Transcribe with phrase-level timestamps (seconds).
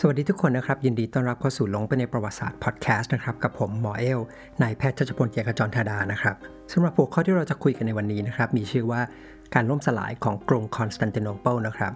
[0.00, 4.20] สวัสดีทุกคนนะครับ ยินดีต้อนรับเข้าสู่หลงไปในประวัติศาสตร์พอดแคสต์นะครับ กับผมหมอเอล
[4.62, 6.36] นายแพทย์ชัชพลเกียรติจรธาดานะครับ
[6.72, 9.00] สำหรับหัวข้อที่เราจะคุยกันในวันนี้นะครับ มีชื่อว่า
[9.54, 11.92] การล่มสลายของกรุงคอนสแตนติโนเปิลนะครับ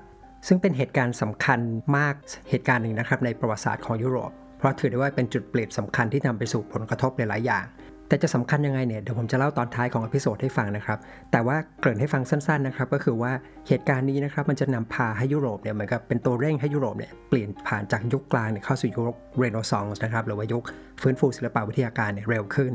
[0.47, 1.59] ซึ่งเป็นเหตุการณ์สำคัญ
[1.97, 2.15] มาก
[2.51, 7.65] เหตุการณ์หนึ่งนะครับในประวัติศาสตร์ของยุโรป เพราะถือได้ว่าเป็นจุดเปลี่ยนสำคัญที่นำไปสู่ผลกระทบหลายๆอย่าง
[8.09, 10.99] แต่จะสำคัญยังไงเนี่ยเดี๋ยวผมจะเล่าตอนท้ายของ episode ให้ฟังนะครับ
[11.33, 13.33] แต่ว่าเกริ่นให้ฟังสั้นๆนะครับ ก็คือว่า
[13.69, 20.63] เหตุการณ์นี้นะครับ มันจะนำพาให้ยุโรปเนี่ยเหมือนกับเป็นตัวเร่งให้ยุโรปเนี่ยเปลี่ยนผ่านจากยุคกลางเข้าสู่ยุคเรเนซองส์นะครับหรือว่ายุค
[21.03, 22.73] ฟื้นฟูศิลปวิทยาการเนี่ยเร็วขึ้น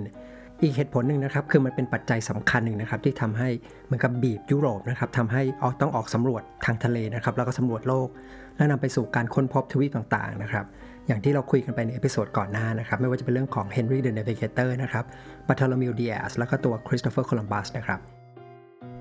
[0.61, 3.49] อีกเหตุผลหนึ่งนะครับ คือมันเป็นปัจจัยสำคัญหนึ่งนะครับ ที่ทำให้
[3.85, 8.07] เหมือนกับบีบยุโรปนะครับทำให้ออกต้องออกสำรวจทางทะเลนะครับแล้วก็สำรวจโลก
[8.55, 10.65] แล้วนำไปสู่การค้นพบทวีปต่างๆนะครับ
[11.07, 15.05] อย่างที่เราคุยกันไปใน episode ก่อนหน้านะครับ ไม่ว่าจะเป็นเรื่องของ Henry the Navigator นะครับ
[15.47, 17.99] บาร์โทโลมิวดิแอสแล้วก็ตัวคริสโตเฟอร์โคลัมบัสนะครับ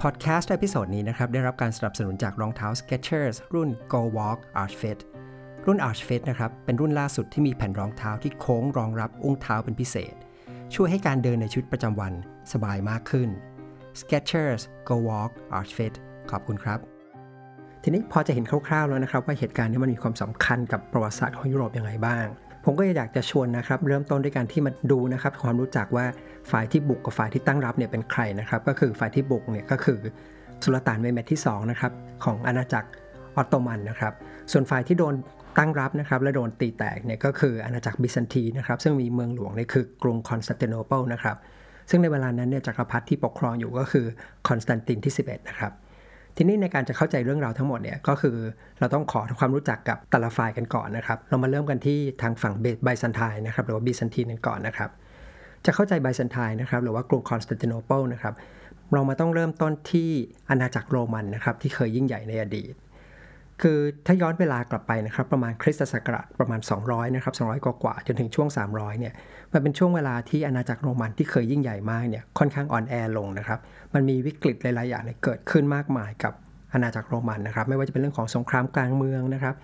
[0.00, 4.98] พอดแคสต์ episode นี้นะครับได้รับการสนับสนุนจากรองเท้า Skechers รุ่น Go Walk Arch Fit
[5.66, 10.14] รุ่น Arch Fit นะครับเป็นรุ่นล่าสุดที่มีแผ่นรองเท้าที่โค้งรองรับอุ้งเท้าเป็นพิเศษ
[10.74, 12.12] ช่วยให้การเดินในชีวิตประจำวัน
[12.52, 13.28] สบายมากขึ้น
[14.00, 15.94] Skechers Go Walk Arch Fit
[16.30, 16.78] ขอบคุณครับ
[17.82, 22.26] ทีนี้พอจะเห็นคร่าวๆแล้วนะครับ ว่าเหตุการณ์นี้มันมีความสำคัญกับประวัติศาสตร์ของยุโรปยังไงบ้าง
[22.64, 26.06] ผมก็อยากจะชวนนะครับ เริ่มต้นด้วยการที่มาดูนะครับความรู้จักว่า
[26.50, 29.98] ฝ่ายที่บุกกับฝ่ายที่ตั้งรับเนี่ยเป็นใครนะครับ ก็คือฝ่ายที่บุกเนี่ยก็คือ
[30.62, 31.92] สุลต่านเมห์เมตที่2นะครับ
[32.24, 32.88] ของอาณาจักร
[33.36, 34.12] ออตโตมันนะครับ
[34.52, 35.14] ส่วนฝ่ายที่โดน
[35.58, 41.36] ตั้งรับนะครับและโดนตีแตกเนี่ยก็คืออาณาจักรบิซันทีนนะครับซึ่งมีเมืองหลวงเนี่ยคือกรุงคอนสแตนติโนเปิลนะครับ
[41.90, 44.06] ซึ่งในเวลานั้นเนี่ยจักรพรรดิที่ปกครองอยู่ก็คือ
[44.48, 45.72] คอนสแตนตินที่ 11 นะครับ
[46.36, 48.36] ทีนี้ในการจะเข้าใจเรื่องราวทั้งหมดเนี่ยก็คือ
[48.78, 52.54] เราต้องขอทำความรู้จักกับแต่ละฝ่ายกันก่อนนะครับ เรามาเริ่มกันที่ทางฝั่ง
[52.84, 54.90] ไบซันไทน์นะครับหรือว่าบิซันตีนกันก่อนนะครับ
[55.66, 58.34] จะเข้าใจไบซันไทน์นะครับหรือว่ากรุงคอนสแตนติโนเปิลนะครับ
[58.92, 60.10] เรามาต้องเริ่มต้นที่
[60.50, 62.74] อาณาจักรโรมันนะครับที่เคยยิ่งใหญ่ในอดีต
[63.62, 69.12] คือถ้าย้อนเวลากลับไปนะครับประมาณคริสตศักราชประมาณ 200นะครับ200 กว่าๆจนถึงช่วง 300เนี่ย
[69.52, 73.58] มันเป็นช่วงเวลาที่อาณาจักรโรมันที่เคยยิ่งใหญ่มากเนี่ยค่อนข้างอ่อนแอลงนะครับ
[73.94, 76.32] มันมีวิกฤตหลายๆอย่างเกิดขึ้นมากมายกับ
[76.72, 79.54] อาณาจักรโรมันนะครับไม่ว่าจะเป็นเรื่องของสงครามกลางเมืองนะครับ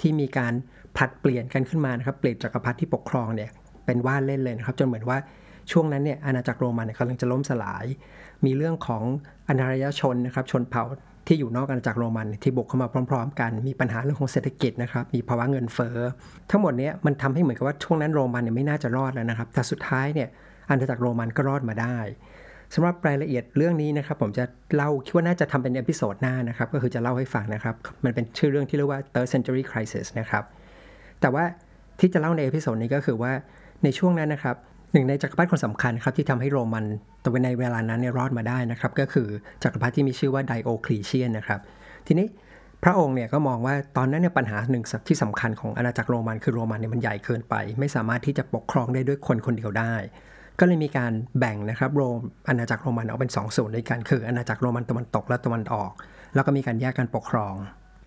[0.00, 0.52] ที่มีการ
[0.96, 3.50] ผลัดเปลี่ยนกันขึ้นมานะครับเปลี่ยนจักรพรรดิที่ปกครองเนี่ย
[3.84, 5.18] เป็นว่าเล่นเลยนะครับจนเหมือนว่า
[5.72, 7.84] ช่วงนั้นเนี่ยอาณาจักรโรมันกำลังจะล่มสลาย
[8.44, 9.02] มีเรื่องของ
[9.48, 10.84] อนารยชนนะครับชนเผ่า
[11.26, 15.96] ที่อยู่นอกอาณาจักรโรมันที่บุกเข้ามาพร้อม ๆ กัน มีปัญหาเรื่องของเศรษฐกิจนะครับมีภาวะเงินเฟ้อ
[16.50, 20.28] ทั้งหมดนี้มันทำให้เหมือนกับว่าช่วงนั้นโรมันเนี่ยไม่น่าจะรอดแล้วนะครับแต่สุดท้ายเนี่ย
[20.68, 21.98] อาณาจักรโรมันก็รอดมาได้
[22.74, 24.44] สำหรับรายละเอียดเรื่องนี้นะครับผมจะ
[24.74, 30.44] เล่าคิดว่าน่าจะทำเป็น episode หน้านะครับก็คือจะเล่าให้ฟังนะครับมันเป็นชื่อเรื่องที่เรียกว่า third century crisis นะครับ
[31.20, 31.44] แต่ว่า
[32.00, 33.32] ที่จะเล่าใน episode นี้ก็คือว่า
[33.84, 34.56] ในช่วงนั้นนะครับ
[34.94, 36.84] หนึ่งในจักรพรรดิคนสำคัญครับที่ทำให้โรมัน
[37.24, 39.28] ตัวในเวลานั้นเนี่ยรอดมาได้นะครับ ก็คือ
[39.62, 41.60] จักรพรรดิที่มีชื่อว่าไดโอคลีเชียนนะครับ
[42.06, 42.26] ทีนี้
[42.84, 49.94] พระองค์เนี่ยก็มองว่าตอนนั้นเนี่ยปัญหาหนึ่งที่สำคัญของอาณาจักรโรมันคือโรมันเนี่ยมันใหญ่เกินไป ไม่สามารถที่จะปกครองได้ด้วยคนคนเดียวได้
[50.58, 52.18] ก็เลยมีการแบ่งนะครับโรม
[52.48, 55.90] อาณาจักรโรมันออกเป็น2ส่วนด้วยกันคืออาณาจักรโรมันตะวันตกและตะวันออก
[56.34, 57.54] แล้วก็มีการแยกกันปกครอง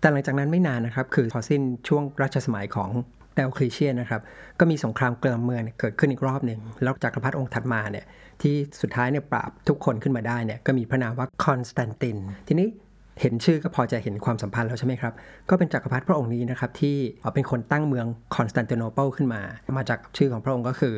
[0.00, 2.90] แต่หลังจากนั้นไม่นานนะครับคือพอสิ้นช่วงรัชสมัยของ
[3.34, 4.20] ไดโอคลีเชียนนะครับ
[4.58, 8.06] ก็มีสงครามกลางเมืองเกิดขึ้นอีกรอบหนึ่ง แล้วจักรพรรดิองค์ถัดมาเนี่ย
[8.42, 12.16] ที่สุดท้ายเนี่ยปราบทุกคนขึ้นมาได้เนี่ยก็มีพระนามว่าคอนสแตนติน
[12.48, 12.68] ทีนี้
[13.20, 15.12] เห็นชื่อก็พอจะเห็นความสัมพันธ์แล้วใช่ไหมครับ
[15.50, 16.96] ก็เป็นจักรพรรดิพระองค์นี้นะครับที่
[17.34, 18.06] เป็นคนตั้งเมือง
[18.36, 19.40] คอนสแตนติโนเปิลขึ้นมา
[19.78, 20.94] มาจากชื่อของพระองค์ก็คือ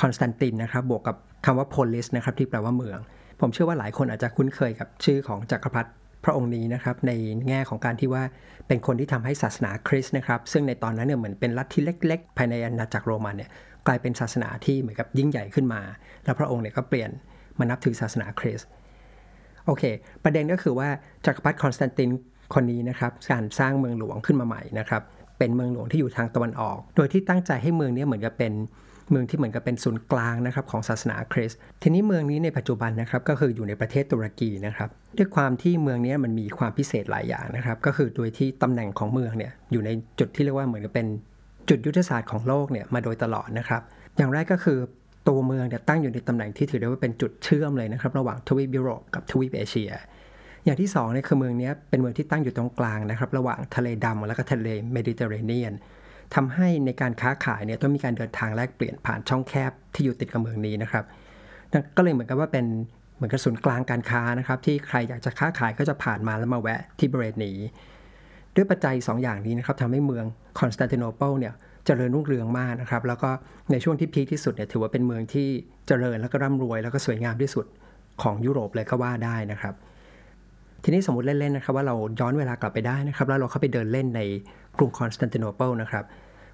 [0.00, 1.16] คอนสแตนตินนะครับบวกกับ
[1.46, 2.98] คำว่า polis นะครับที่แปลว่าเมือง
[3.40, 5.90] ผมเชื่อว่าหลายคนอาจจะคุ้นเคยกับชื่อของจักรพรรดิ
[6.26, 7.12] พระองค์นี้นะครับใน
[7.48, 8.22] แง่ของการที่ว่า
[8.68, 13.50] เป็นคนที่ทำให้ศาสนาคริสต์นะครับ ซึ่งในตอนนั้นเนี่ยเหมือนเป็นลัทธิเล็ก ๆ ภายในอาณาจักรโรมันเนี่ย
[13.86, 15.80] กลายเป็นศาสนาที่เหมือนกับยิ่งใหญ่ขึ้นมา
[16.24, 17.10] แล้วพระองค์เนี่ยก็เปลี่ยน
[17.58, 18.68] มานับถือศาสนาคริสต์
[19.66, 19.84] โอเค
[20.24, 20.88] ประเด็นก็คือว่า
[21.26, 22.10] จักรพรรดิคอนสแตนติน
[22.54, 25.02] คนนี้นะครับการสร้างเมืองหลวงขึ้นมาใหม่นะครับ
[25.38, 28.52] เป็นเมืองหลวงที่อยู่ทางตะวันออก โดยที่ตั้งใจให้เมืองนี้เหมือนกับเป็น
[29.10, 41.06] เมืองที่เหมือนกับเป็นศูนย์กลางนะครับของศาสนาคริสต์ทีนี้เมืองนี้ในปัจจุบันนะครับก็คืออยู่ในประเทศตุรกีนะครับด้วยความที่เมืองนี้มันมีความพิเศษหลายอย่างนะครับก็คือโดยที่ตำแหน่งของเมืองเนี่ยอยู่ในจุดที่เรียกว่าเหมือนกับเป็น
[41.68, 43.82] จุดยุทธศาสตร์ของโลกเนี่ยมาโดยตลอดนะครับ
[44.16, 44.78] อย่างแรกก็คือ
[45.28, 49.90] ตัวเมืองเนี่ยตั้งอยู่ในตำแหน่งที่ถือได้ว่าเป็นจุดเชื่อมเลยนะครับระหว่างทวีปยุโรปกับทวีปเอเชีย
[50.64, 55.72] อย่างที่2เนี่ยคือเมืองนี้เป็นเมืองที่ตั้งอยู่ตรงกลางนะครับระหว่างทะเลดำแล้วก็ทะเลเมดิเตอร์เรเนียน
[56.34, 61.04] ทำให้ในการค้าขายเนี่ยต้องมีการเดินทางแลกเปลี่ยนผ่านช่องแคบที่อยู่ติดกับเมืองนี้นะครับ
[61.96, 62.66] ก็เลยเหมือนกับว่าเป็น
[63.16, 67.58] เหมือนกับศูนย์กลางการค้านะครับที่ใครอยากจะค้าขายก็จะผ่านมาแล้วมาแวะที่บริเวณนี้
[68.56, 70.24] ด้วยปัจจัย 2 อย่างนี้นะครับทำให้เมือง
[70.60, 71.54] คอนสแตนติโนเปิลเนี่ย
[71.86, 73.30] เจริญรุ่งเรืองมากนะครับ แล้วก็
[73.72, 75.48] ในช่วงที่ peak ที่สุดเนี่ยถือว่าเป็นเมืองที่
[75.86, 77.66] เจริญแล้วก็ร่ำรวย แล้วก็สวยงามที่สุด
[78.22, 79.74] ของยุโรปเลยก็ว่าได้นะครับ
[80.84, 84.20] ทีนี้สมมติเล่นๆนะครับว่าเราย้อนเวลากลับไปได้นะครับ แล้วเราเข้าไปเดินเล่นใน
[84.78, 86.04] กรุงคอนสแตนติโนเปิลนะครับ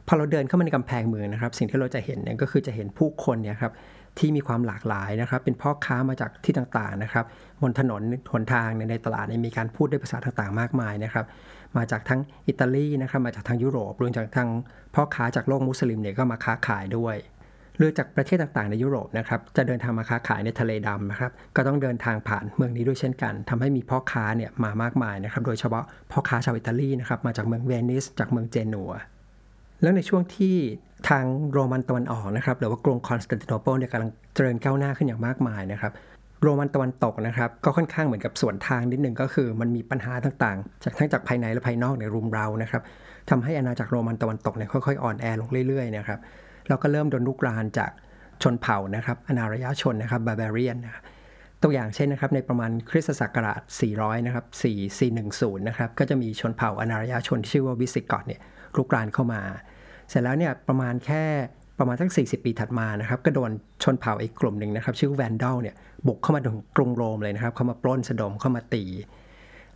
[0.06, 3.72] พอเราเดินเข้ามาในกำแพงเมืองนะครับ สิ่งที่เราจะเห็นเนี่ยก็คือจะเห็นผู้คนเนี่ยครับ
[4.18, 7.24] ที่มีความหลากหลายนะครับ เป็นพ่อค้ามาจากที่ต่างๆนะครับ
[7.62, 8.02] บนถนน
[8.32, 11.24] หนทางในตลาดมีการพูดด้วยภาษาต่างๆ มากมายนะครับ
[11.76, 14.48] มาจากทั้งอิตาลีนะครับ มาจากทางยุโรปรวมจากทาง
[14.94, 17.16] พ่อค้าจากโลกมุสลิมเนี่ยก็มาค้าขายด้วย
[17.76, 28.92] หรือจากประเทศต่างๆในยุโรปนะครับจะเดินทางมาค้าขายในทะเลดำนะครับก็ต้องเดินทางผ่านเมืองนี้ด้วยเช่นกันทำให้มีพ่อค้าเนี่ยมามากมายนะครับโดยเฉพาะพ่อค้าชาวอิตาลีนะครับมาจากเมืองเวนิสจากเมืองเจนัว
[29.82, 30.56] แล้วในช่วงที่
[31.08, 35.92] ทางโรมันตะวันออกนะครับหรือว่ากรุงคอนสแตนติโนเปิลเนี่ยกำลังเจริญก้าวหน้าขึ้นอย่างมากมายนะครับ
[36.42, 42.82] โรมันตะวันตกนะครับก็ค่อนข้างเหมือนกับสวนทางนิดนึงก็คือ มันมีปัญหาต่างๆ จากทั้งจากภายในและภายนอกในรุมเร้านะครับ
[43.30, 46.18] ทำให้อาณาจักรโรมันตะวันตกเนี่ยค่อยๆอ่อนแอลงเรื่อยๆนะครับ
[46.68, 47.90] แล้วก็เริ่มโดนรุกรานจาก
[48.42, 51.02] ชนเผ่านะครับอนารยชนนะครับ barbarian นะ
[51.62, 53.60] ตัวอย่างเช่นนะครับในประมาณคริสตศักราช
[53.94, 54.46] 400 นะครับ
[55.02, 58.40] 4410 นะครับ ก็จะมีชนเผ่าอนารยชนที่ชื่อว่าวิสิกอตเนี่ย
[58.76, 59.40] ลุกรานเข้ามา
[60.08, 61.24] เสร็จแล้วเนี่ยประมาณแค่
[61.78, 63.50] ประมาณสัก 40 ปีถัดมานะครับ ก็โดน
[63.82, 65.74] ชนเผ่าอีกกลุ่มหนึ่งนะครับ ชื่อแวนดอลเนี่ย
[66.06, 68.84] บุกเข้ามาถึงกรุงโรมเลยนะครับ เข้ามาปล้นสะดมเข้ามาตี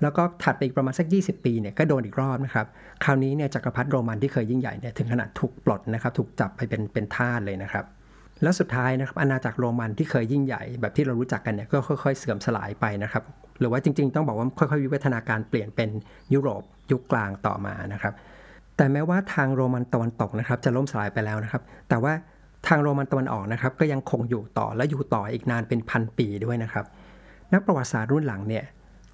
[0.03, 2.67] แล้วก็ถัดไปอีกประมาณสัก 20 ปีเนี่ยก็โดนอีกรอบนะครับ
[3.05, 7.85] คราวนี้เนี่ยจักรพรรดิโรมันที่เคยยิ่งใหญ่เนี่ยถึงขนาดถูกปลดนะครับถูกจับไปเป็นเป็นทาสเลยนะครับ
[8.43, 13.23] แล้วสุดท้ายนะครับอาณาจักรโรมันที่เคยยิ่งใหญ่แบบที่เรารู้จักกันเนี่ยก็ค่อยๆ เสื่อมสลายไปนะครับ
[13.61, 15.91] หรือว่าจริงๆ ต้องบอกว่าค่อยๆ วิวัฒนาการเปลี่ยนเป็น
[16.35, 18.15] ยุโรปยุคกลางต่อมานะครับ
[18.77, 22.13] แต่แม้ว่าทางโรมันตะวันตกนะครับจะล่มสลายไปแล้วนะครับ แต่ว่า
[22.69, 26.85] ทางโรมันตะวันออกนะครับก็ยังคงอยู่ต่อและอยู่ต่ออีกนานเป็นพันปีด้วยนะครับ
[27.53, 28.65] นักประวัติศาสตร์รุ่นหลังเนี่ย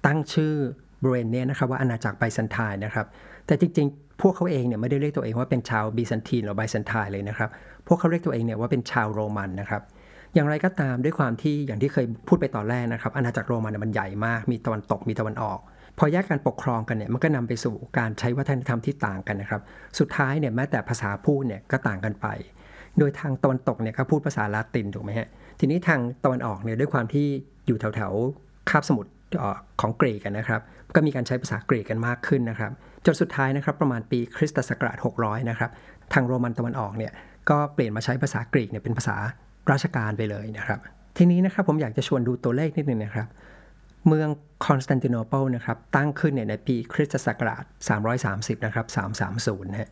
[0.05, 0.53] ตั้งชื่อ
[1.01, 3.05] บริเวณนี้นะครับว่าอาณาจักรไบซันไทน์นะครับ
[3.47, 7.49] แต่จริงๆ พวกเขาเองเนี่ยไม่ได้เรียกตัวเองว่าเป็นชาวบีซันทีนหรือไบซันไทน์เลยนะครับ
[7.87, 9.81] พวกเขาเรียกตัวเองเนี่ยว่าเป็นชาวโรมันนะครับ
[10.33, 15.59] อย่างไรก็ตามด้วยความที่อย่างที่เคยพูดไปตอนแรกนะครับ อาณาจักรโรมันมันใหญ่มาก มีตะวันตกมีตะวันออก
[15.97, 19.61] พอแยกการปกครองกันเนี่ยมันก็นำไปสู่การใช้วัฒนธรรมที่ต่างกันนะครับ
[19.99, 22.27] สุดท้ายเนี่ยแม้แต่ภาษาพูดเนี่ยก็ต่างกันไป
[22.99, 25.27] โดยทางตะวันตกเนี่ยเขาพูดภาษาลาตินถูกไหมฮะ
[25.59, 27.25] ทีนี้ทางตะวันออกเนี่ยด้วยความที่
[27.67, 29.09] อยู่แถวๆคาบสมุทร
[29.81, 30.61] ของกรีกันนะครับ
[30.95, 32.71] ก็มีการใช้ภาษากรีกกันมากขึ้นนะครับ
[33.05, 35.71] จนสุดท้ายนะครับประมาณปีคริสตศักราช 600 นะครับ
[36.13, 37.11] ทางโรมันตะวันออกเนี่ย
[37.49, 39.15] ก็เปลี่ยนมาใช้ภาษากรีกเนี่ยเป็นภาษา
[39.71, 40.79] ราชการไปเลยนะครับ
[41.17, 43.27] ทีนี้นะครับผมอยากจะชวนดูตัวเลขนิดนึงนะครับ
[44.07, 44.29] เมือง
[44.65, 47.63] คอนสแตนติโนเปิลนะครับตั้งขึ้นเนี่ยในปีคริสตศักราช
[48.13, 48.85] 330 นะครับ
[49.27, 49.89] 330นะฮะ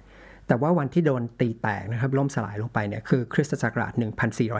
[0.47, 3.93] แต่ว่าวันที่โดนตีแตกนะครับล่มสลายลงไปเนี่ยคือคริสตศักราช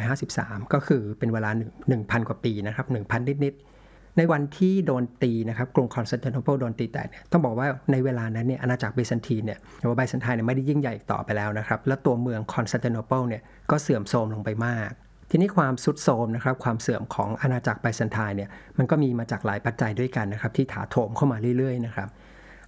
[0.02, 1.50] 1453 ก็คือเป็นเวลา
[1.90, 3.71] 1,000 กว่าปีนะครับ 1,000 นิดๆ
[4.18, 13.42] ในวันที่โดนตีนะครับกรุงคอนสแตนติโนเปิลโดนตีแตกเนี่ยต้องบอกว่าในเวลานั้นเนี่ยอาณาจักรเบซันทีนเนี่ยหรือว่าไบซันไทน์เนี่ยไม่ได้ยิ่งใหญ่ต่อไปแล้วนะครับ และตัวเมืองคอนสแตนติโนเปิลเนี่ย
[13.72, 14.90] ก็เสื่อมโทรมลงไปมาก
[15.32, 22.08] ทีนี้ความทรุดโทรมนะครับความเสื่อมของอาณาจักรไบซันไทน์เนี่ยมันก็มีมาจากหลายปัจจัยด้วยกันนะครับที่ถาโถมเข้ามาเรื่อยๆนะครับ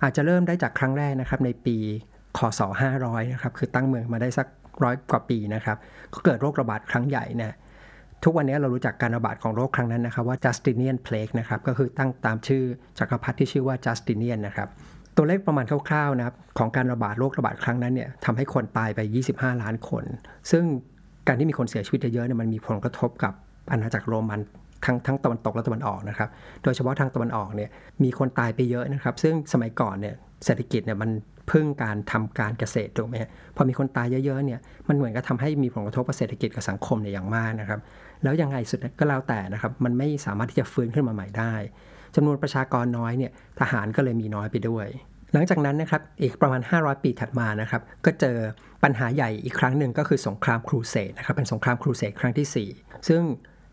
[0.03, 1.77] อาจจะเริ่มได้จากครั้งแรกนะครับในปี
[2.37, 2.61] คศ
[2.97, 4.47] 500 นะครับคือตั้งเมืองมาได้สัก
[4.83, 5.77] ร้อยกว่าปีนะครับ
[6.13, 7.55] ก็เกิดโรคระบาดครั้งใหญ่นะ
[8.23, 12.63] ทุกวันนี้เรารู้จักการระบาดของโรคครั้งนั้นนะครับว่า Justinian Plague นะครับก็คือตั้งตามชื่อ
[12.99, 14.67] จักรพรรดิที่ชื่อว่า Justinian นะครับ
[15.15, 18.99] ตัวเลขประมาณคร่าวๆนะครับของการระบาดโรคระบาดครั้งนั้นเนี่ยทำให้คนตายไป
[19.31, 20.03] 25 ล้านคน
[20.51, 20.63] ซึ่ง
[21.27, 23.33] การที่มีคนเสียชีวิตเยอะเนี่ยมันมีผลกระทบกับ
[23.71, 24.39] อาณาจักรโรมัน
[24.85, 26.29] ทั้งทั้งตะวันตกและตะวันออกนะครับ
[26.63, 27.69] โดยเฉพาะทางตะวันออกเนี่ย
[28.03, 30.15] มีคนตายไปเยอะนะครับ ซึ่งสมัยก่อนเนี่ย
[30.45, 31.09] เศรษฐกิจเนี่ยมัน
[31.51, 33.15] พึ่งการทำการเกษตรถูกไหม
[33.55, 37.79] พอมีคนตายเยอะๆเนี่ยมันเหมือนกับทาให้มีผลกระทบกับเศรษฐกิจกับสังคมเนี่ยอย่างมากนะครับ
[38.23, 41.53] แล้วยังไงสุดก็แล้วแต่นะครับ มันไม่สามารถที่จะฟื้นขึ้นมาใหม่ได้
[42.15, 44.87] จำนวนประชากรน้อยเนี่ยทหารก็เลยมีน้อยไปด้วย
[45.33, 48.37] หลังจากนั้นนะครับอีกประมาณ 500 ปีถัดมานะครับก็เจอ
[48.83, 53.21] ปัญหาใหญ่อีกครั้งหนึ่งก็คือสงครามครูเสดนะครับเป็นสงครามครูเสดครั้งที่ 4 ซึ่ง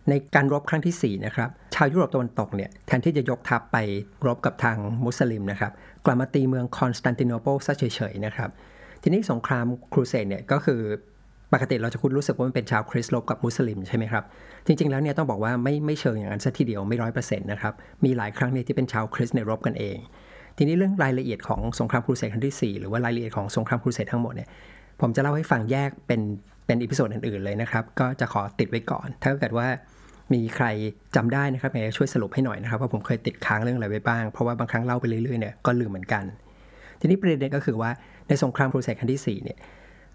[0.09, 3.77] ในการรบครั้งที่ 4 นะครับ ชาวยุโรปตะวันตกเนี่ยแทนที่จะยกทัพไป
[4.27, 5.73] รบกับทางมุสลิมนะครับ
[6.05, 8.51] กลับมาตีเมืองคอนสแตนติโนเปิลซะเฉยๆนะครับ
[9.03, 10.81] ทีนี้สงครามครูเสดเนี่ยก็คือ
[11.53, 14.25] ปกติเราจะคุ้นรู้สึกว่ามันเป็นชาวคริสต์รบกับมุสลิมใช่ไหมครับ
[14.67, 19.97] จริงๆแล้วเนี่ยต้องบอกว่าไม่ไม่เชิงอย่างนั้นซะทีเดียวไม่ร้อยเปอร์เซ็นต์นะครับ มีหลายครั้งเนี่ยที่เป็นชาวคริสต์เนี่ยรบกันเอง
[20.57, 24.49] ทีนี้เรื่องรายละเอียดของสงครามครูเสดครั้งที่ 4 หรือว่ารายละเอียดของสงครามครูเสดทั้งหมดเนี่ย
[25.01, 26.21] ผมจะเล่าให้ฟังแยกเป็น
[26.67, 29.67] เป็น episode อื่นๆเลยนะครับ ก็จะขอติดไว้ก่อน ถ้าเกิดว่า
[30.33, 30.67] มีใคร
[31.17, 36.25] จำได้นะครับฝากช่วยสรุปให้หน่อยนะครับว่าผมเคยติดค้างเรื่องอะไรไว้บ้าง เพราะว่าบางครั้งเล่าไปเรื่อยๆเนี่ยก็ลืมเหมือนกัน
[37.01, 37.91] ทีนี้ประเด็นก็คือว่า
[38.29, 39.59] ในสงครามครูเสดครั้งที่4เนี่ย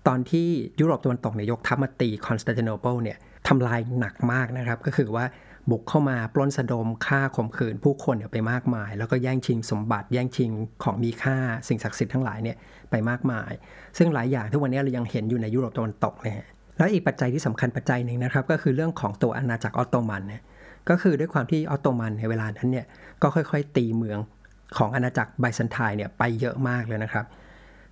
[0.07, 0.47] ตอนที่
[0.79, 3.17] ยุโรปตะวันตกเนี่ยยกทัพมาตีคอนสแตนติโนเปิลเนี่ย
[3.47, 5.25] ทำลายหนักมากนะครับ ก็คือว่า
[5.69, 10.51] บุกเข้ามาปล้นสะดมฆ่าข่มขืนผู้คนเนี่ยไปมากมาย แล้วก็แย่งชิงสมบัติแย่งชิง
[10.83, 12.57] ของมีค่าสิ่งศักดิ์สิทธิ์ทั้งหลายเนี่ย
[12.91, 13.51] ไปมากมาย
[13.97, 16.35] ซึ่งหลายอย่างทุกวันนี้เรายังเห็นอยู่ในยุโรปตะวันตกเนี่ย
[16.77, 20.41] แล้วอีกปัจจัยที่สำคัญปัจจัยหนึ่งนะครับ ก็คือเรื่องของตัวอาณาจักรออตโตมันเนี่ย
[20.89, 22.85] ก็คือด้วยความที่ออตโตมันในเวลานั้นเนี่ย
[23.21, 24.19] ก็ค่อยๆ ตีเมือง
[24.77, 27.25] ของอาณาจักรไบซันไทน์เนี่ยไปเยอะมากเลยนะครับ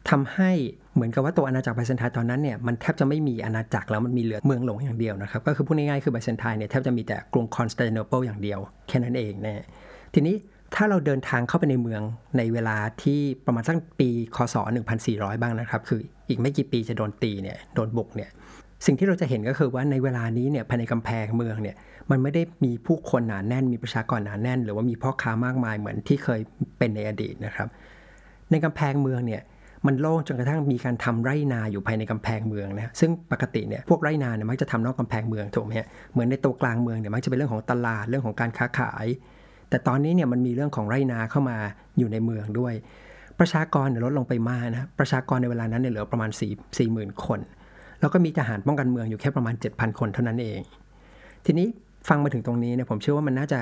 [0.10, 0.52] ทำให้
[0.94, 9.66] เหมือนกับว่าตัวอาณาจักรไบเซนไทน์ตอนนั้นเนี่ยมันแทบจะไม่มีอาณาจักรแล้วมันมีเหลือเมืองหลวงอย่างเดียวนะครับ ก็คือพูดง่ายๆคือไบเซนไทน์เนี่ยแทบจะมีแต่กรุงคอนสแตนติโนเปิลอย่างเดียวแค่นั้นเองนะ
[10.14, 10.36] ทีนี้
[10.76, 12.02] ถ้าเราเดินทางเข้าไปในเมือง
[12.38, 14.56] ในเวลาที่ประมาณสักปีคศ
[15.00, 18.30] 1400 บ้างนะครับ คืออีกไม่กี่ปีจะโดนตีเนี่ยโดนบุกเนี่ย
[18.86, 21.76] สิ่งที่เราจะเห็นก็คือว่าในเวลานี้เนี่ยภายในกำแพงเมืองเนี่ย
[22.12, 26.40] มันไม่ได้มีผู้คนหนาแน่น มีประชากรหนาแน่น หรือว่ามีพ่อค้ามากมายเหมือนที่เคย
[26.78, 27.68] เป็นในอดีตนะครับ
[28.52, 29.42] ในกำแพงเมืองเนี่ย
[29.88, 39.06] มันโล่งจนกระทั่งมีการทำไร่นาอยู่ภายในกำแพงเมืองนะซึ่งปกติเนี่ยพวกไร่นาเนี่ยมักจะทำนอกกำแพงเมืองถูกไหมฮะเหมือนในตัวกลางเมืองเนี่ยมักจะเป็นเรื่องของตลาดเรื่องของการค้าขาย
[39.70, 41.58] แต่ตอนนี้เนี่ยมันมีเรื่องของไร่นาเข้ามา
[41.98, 42.74] อยู่ในเมืองด้วย
[43.40, 46.50] ประชากรลดลงไปมากนะประชากรในเวลานั้นเนี่ยเหลือประมาณ4 4 0
[46.96, 47.40] 0 0 0 คน
[48.04, 50.60] แล้วก็มีทหารป้องกันเมืองอยู่แค่ประมาณ 7,000 คนเท่านั้นเอง
[51.46, 51.68] ทีนี้
[52.10, 53.60] ฟังมาถึงตรงนี้เนี่ยผมเชื่อว่ามันน่าจะ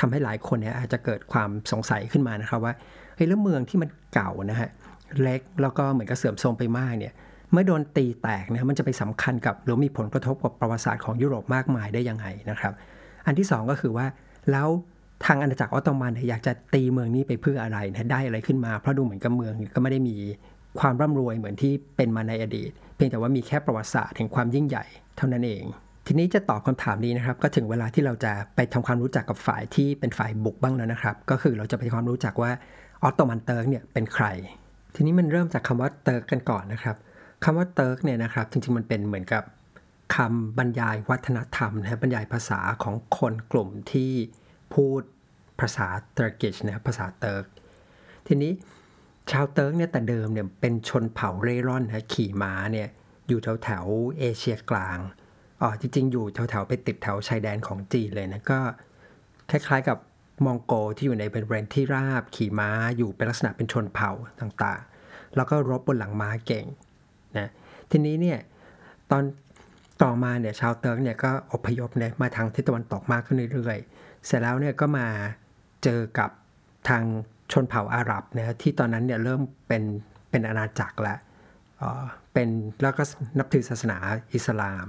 [0.00, 2.72] ทำให้หลายคนเนี่ยอาจจะเกิดความสงสัยขึ้นมานะครับว่า
[3.16, 4.68] เฮ้ยแล้วเมืองที่มันเก่านะฮะ
[5.22, 7.12] เล็กแล้วก็เหมือนกับเสื่อมโทรมไปมากเนี่ย
[7.52, 12.72] เมื่อโดนตีแตกนะมันจะไปสำคัญกับหรือมีผลกระทบกับประวัติศาสตร์ของยุโรปมากมายได้ยังไงนะครับ
[13.26, 14.06] อันที่ 2 ก็คือว่า
[14.50, 14.68] แล้ว
[15.26, 20.16] ทางอาณาจักรออตโตมันอยากจะตีเมืองนี้ไปเพื่ออะไรนะได้อะไรขึ้นมาเพราะดูเหมือนกับเมืองก็ไม่ได้มี
[20.80, 22.70] ความร่ำรวยเหมือนที่เป็นมาในอดีต
[23.04, 24.84] เพียงแต่ว่ามีแค่ประวัติศาสตร์แห่งความยิ่งใหญ่
[25.16, 25.64] เท่านั้นเอง
[26.06, 32.50] ทีนี้จะตอบคำถามนี้นะครับ ก็ถึงเวลาที่เราจะไปทำความรู้จักกับฝ่ายที่เป็นฝ่ายบุกบ้างแล้วนะครับ ก็คือเราจะไปทำความรู้จักว่า
[33.02, 34.26] ออตโตมันเติร์กเนี่ยเป็นใคร
[34.94, 36.96] ทีนี้มันเริ่มจากคำว่าเติร์กกันก่อนนะครับ
[37.44, 39.42] คำว่าเติร์กเนี่ยนะครับจริงๆมันเป็นเหมือนกับ
[40.16, 44.12] คำบรรยายวัฒนธรรมนะบรรยายภาษาของคนกลุ่มที่
[44.74, 45.00] พูด
[45.60, 47.44] ภาษา Turkish นะภาษาเติร์ก
[48.26, 48.52] ทีนี้
[49.30, 52.88] ชาวเติร์กเนี่ยแต่เดิมเนี่ยเป็นชนเผ่าเร่ร่อนนะขี่ม้าเนี่ย
[53.28, 53.84] อยู่แถวแถว
[54.18, 54.98] เอเชียกลาง
[55.60, 58.60] อ๋อจริง ๆ อยู่แถวแถวไปติดแถวชายแดนของจีนเลยนะก็
[59.50, 59.98] คล้ายๆกับ
[60.44, 66.66] มองโกลที่อยู่ในเป็นบริเวณที่ราบขี่ม้าอยู่เป็นลักษณะเป็นชนเผ่าต่างๆ แล้วก็รบบนหลังม้าเก่ง
[67.38, 67.48] นะ
[67.90, 68.38] ทีนี้เนี่ย
[69.10, 69.22] ตอน
[70.02, 75.06] ต่อมาเนี่ยชาวเติร์กเนี่ยก็อพยพเนี่ยมาทางทิศตะวันตกมากขึ้นเรื่อยๆ เสร็จแล้วเนี่ยก็มา
[75.84, 76.30] เจอกับ
[76.88, 77.04] ทาง
[77.52, 79.82] ชนเผ่าอาหรับนะที่ตอนนั้นเนี่ยเริ่มเป็น
[80.30, 81.18] เป็นอาณาจักรแล้ว
[82.32, 82.48] เป็น
[82.82, 83.02] แล้วก็
[83.38, 83.98] นับถือศาสนา
[84.34, 84.86] อิสลาม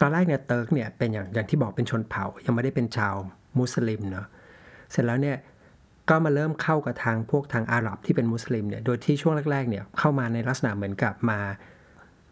[0.00, 3.14] ตอนแรกเนี่ยเติร์กเนี่ยเป็นอย่างอย่างที่บอกเป็นชนเผ่า ยังไม่ได้เป็นชาว
[3.58, 4.26] มุสลิมเนาะ
[4.90, 5.36] เสร็จแล้วเนี่ย
[6.10, 11.40] ก็มาเริ่มเข้ากับทางพวกทางอาหรับที่เป็นมุสลิมเนี่ยโดยที่ช่วงแรกๆเนี่ยเข้ามาในลักษณะเหมือนกับมา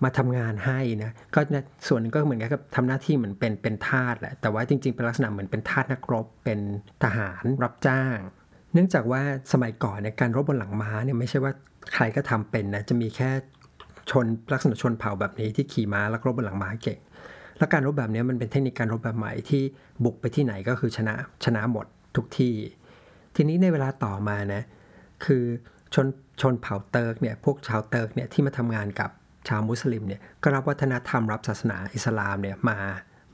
[0.04, 1.40] มาทำงานให้นะก็
[1.88, 6.60] ส่วนนึงก็เหมือนกับทำหน้าที่เหมือนเป็นเป็นทาสแหละแต่ว่าจริงๆเป็นลักษณะเหมือนเป็นทาสนักรบเป็น
[7.04, 8.18] ทหารรับจ้าง
[8.76, 11.52] เนื่องจากว่าสมัยก่อนเนี่ยการรบบนหลังม้าเนี่ยไม่ใช่ว่า
[11.94, 13.30] ใครก็ทำเป็นนะจะมีแค่
[14.10, 16.98] ชนลักษณะชนเผ่าแบบนี้ที่ขี่ม้าแล้วรบบนหลังม้าเก่ง
[17.58, 19.62] แล้วการรบแบบนี้มันเป็นเทคนิคการรบแบบใหม่ที่
[20.04, 21.14] บุกไปที่ไหนก็คือชนะ
[21.44, 22.54] ชนะหมดทุกที่
[23.36, 24.62] ทีนี้ในเวลาต่อมานะ
[25.24, 25.44] คือ
[25.94, 26.06] ชน
[26.40, 29.10] ชนเผ่าเติร์กเนี่ยพวกชาวเติร์กเนี่ยที่มาทำงานกับ
[29.48, 32.78] ชาวมุสลิมเนี่ยก็รับวัฒนธรรมรับศาสนาอิสลามเนี่ยมา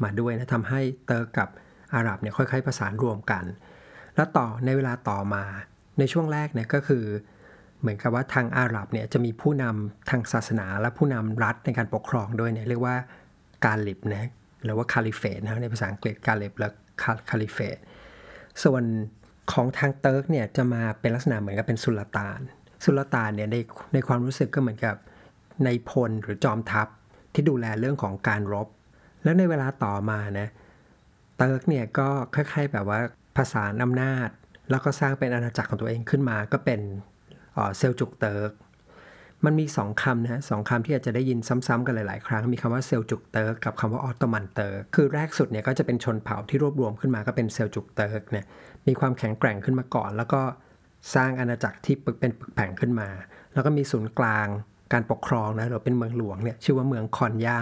[0.02, 1.48] มาด้วยนะทำให้เติร์กกับ
[1.94, 3.44] อาหรับเนี่ยค่อยๆประสานรวมกัน
[4.16, 5.44] แล้วต่อในเวลาต่อมา
[5.98, 7.04] ในช่วงแรกเนี่ยก็คือ
[7.80, 12.96] เหมือนกับว่าทางอาหรับเนี่ยจะมีผู้นำทางศาสนาและผู้นำรัฐในการปกครองด้วยเนี่ยเรียกว่า
[13.64, 14.26] กาหลิบนะ
[14.64, 16.68] หรือว่า caliphate นะในภาษาอังกฤษกาหลิบและ
[17.30, 17.76] caliphate
[18.64, 18.82] ส่วน
[19.52, 22.40] ของทางเติร์กเนี่ยจะมาเป็นลักษณะเหมือนกับเป็นสุลต่าน
[22.84, 23.56] สุลต่านเนี่ยใน
[23.94, 24.96] ในความรู้สึกก็เหมือนกับ
[25.64, 26.88] นายพลหรือจอมทัพ
[27.34, 28.68] ที่ดูแลเรื่องของการรบ
[29.22, 30.48] แล้วในเวลาต่อมานะ
[31.36, 33.00] เติร์กเนี่ยก็คล้ายๆแบบว่า
[33.36, 34.28] ขยายอำนาจ
[34.70, 36.80] แล้วก็สร้างเป็นอาณาจักรของตัวเองขึ้นมา ก็เป็น
[37.78, 38.52] เซลจุกเติร์ก
[39.44, 48.44] มันมีสองคำนะสองคำที่อาจจะได้ยินซ้ำๆกันหลาย ๆ ครั้ง มีคำว่าเซลจุกเติร์กกับคำว่าออตโตมันเติร์กคือแรกสุดเนี่ยก็จะเป็นชนเผ่าที่รวบรวมขึ้นมาก็เป็นเซลจุกเติร์กเนี่ย
[48.86, 50.40] มีความแข็งแกร่งขึ้นมาก่อน แล้วก็
[51.14, 53.08] สร้างอาณาจักรที่ปึกเป็นปึกแผ่นขึ้นมา
[53.52, 54.46] แล้วก็มีศูนย์กลาง
[54.92, 57.60] การปกครองนะหรือเป็นเมืองหลวงเนี่ยชื่อว่าเมืองคอนยา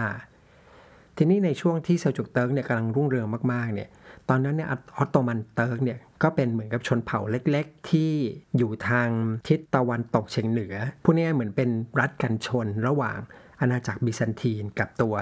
[1.16, 3.88] ทีนี้ในช่วงที่เซลจุกเติร์กเนี่ยกำลังรุ่งเรืองมากๆเนี่ย
[4.30, 8.12] ตอนนั้นเนี่ยออตโตมันเติร์กเนี่ยก็เป็นเหมือนกับชนเผ่าเล็กๆ ที่
[8.56, 9.08] อยู่ทาง
[9.48, 11.70] ทิศตะวันตกเฉียงเหนือพวกนี้เหมือนเป็น
[12.00, 13.18] รัฐกันชนระหว่าง
[13.60, 15.14] อาณาจักรบิซันตีนกับตัว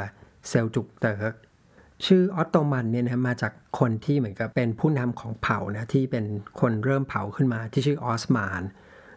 [0.49, 1.35] เซลจุกเติร์ก
[2.07, 6.25] ชื่อออตโตมันเนี่ยนะมาจากคนที่เหมือนกับเป็นผู้นำของเผ่านะที่เป็น
[6.61, 8.63] คนเริ่มเผ่าขึ้นมาที่ชื่อออสมาน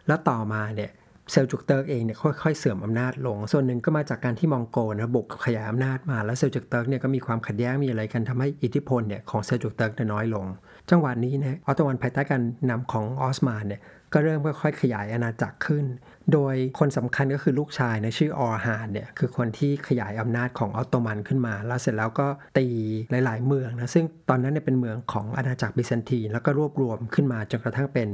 [0.06, 0.90] แล้วต่อมาเนี่ย
[1.30, 10.46] เซลจุกเติร์กเองเนี่ยค่อยๆเสื่อมอำนาจลง ส่วนหนึ่งก็มาจากการที่มองโกลนะบุกขยายอำนาจมาแล้วเซลจุกเติร์กเนี่ยก็มีความขัดแย้งมีอะไรกันทำให้อิทธิพลเนี่ยของเซลจุกเติร์กน้อยลง
[10.90, 13.80] จังหวะนี้นะออตโตมันภายใต้การนำของออสมานเนี่ย
[14.12, 15.84] ก็เริ่มค่อยๆขยายอาณาจักรขึ้น
[16.32, 22.26] โดยคนสำคัญก็คือลูกชายนะชื่อออร์ฮานเนี่ยคือคนที่ขยายอำนาจของออตโตมันขึ้นมา แล้วเสร็จแล้วก็
[22.58, 22.66] ตี
[23.10, 28.08] หลาย ๆ เมืองนะซึ่งตอนนั้นเนี่ยเป็นเมืองของอาณาจักรบิซันตีนแล้วก็รวบรวมขึ้นมาจนกระทั่งเป็น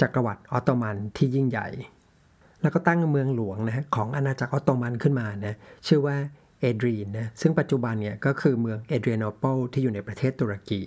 [0.00, 1.68] จักรวรรดิออตโตมันที่ยิ่งใหญ่
[2.62, 5.54] แล้วก็ตั้งเมืองหลวงนะของอาณาจักรออตโตมันขึ้นมานะ
[5.86, 6.16] ชื่อว่า
[6.60, 10.80] เอเดรีนนะซึ่งปัจจุบันเนี่ยก็คือเมืองเอเดรียโนโปลที่อยู่ในประเทศตุรกี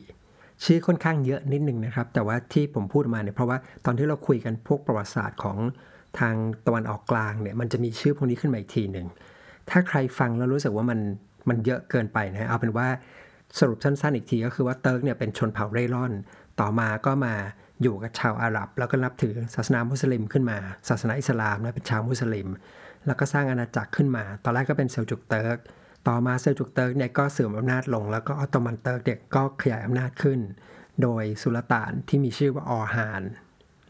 [0.63, 5.58] ชื่อค่อนข้างเยอะนิดนึงนะครับ แต่ว่าที่ผมพูดมาเนี่ยเพราะว่าตอนที่เราคุยกันพวกประวัติศาสตร์ของ
[6.20, 6.36] ทาง
[6.68, 9.08] ตะวันออกกลางเนี่ยมันจะมีชื่อพวกนี้ขึ้นมาอีกทีหนึ่ง
[9.70, 11.00] ถ้าใครฟังแล้วรู้สึกว่ามัน
[11.50, 12.88] มันเยอะเกินไปนะเอาเป็นว่า
[13.60, 16.13] สรุปสั้นๆอีกทีก็คือว่าเติร์กเนี่ยเป็นชนเผ่าเร่ร่อน
[16.60, 17.34] ต่อมาก็มา
[17.82, 20.58] อยู่กับชาวอาหรับ แล้วก็นับถือศาสนามุสลิมขึ้นมา
[20.90, 22.48] ศาสนาอิสลามนะเป็นชาวมุสลิม
[23.08, 25.58] แล้วก็สร้างอาณาจักรขึ้นมา ตอนแรกก็เป็นเซลจุกเติร์ก
[26.08, 30.40] ต่อมาเซลจุกเติร์กเนี่ยก็เสื่อมอำนาจลง แล้วก็ออตโตมันเติร์กเนี่ยก็ขยายอำนาจขึ้น
[31.02, 33.22] โดยสุลต่านที่มีชื่อว่าออร์ฮาน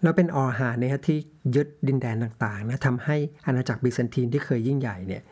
[0.03, 1.17] แล้วเป็นออร์ฮานเนี่ยที่
[1.55, 5.23] ยึดดินแดนต่างๆนะทำให้อาณาจักรบิซันตีนที่เคยยิ่งใหญ่เนี่ย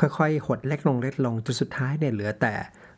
[0.00, 2.54] ค่อยๆ หดเล็กลงเล็กลงจนสุดท้ายเนี่ยเหลือแต่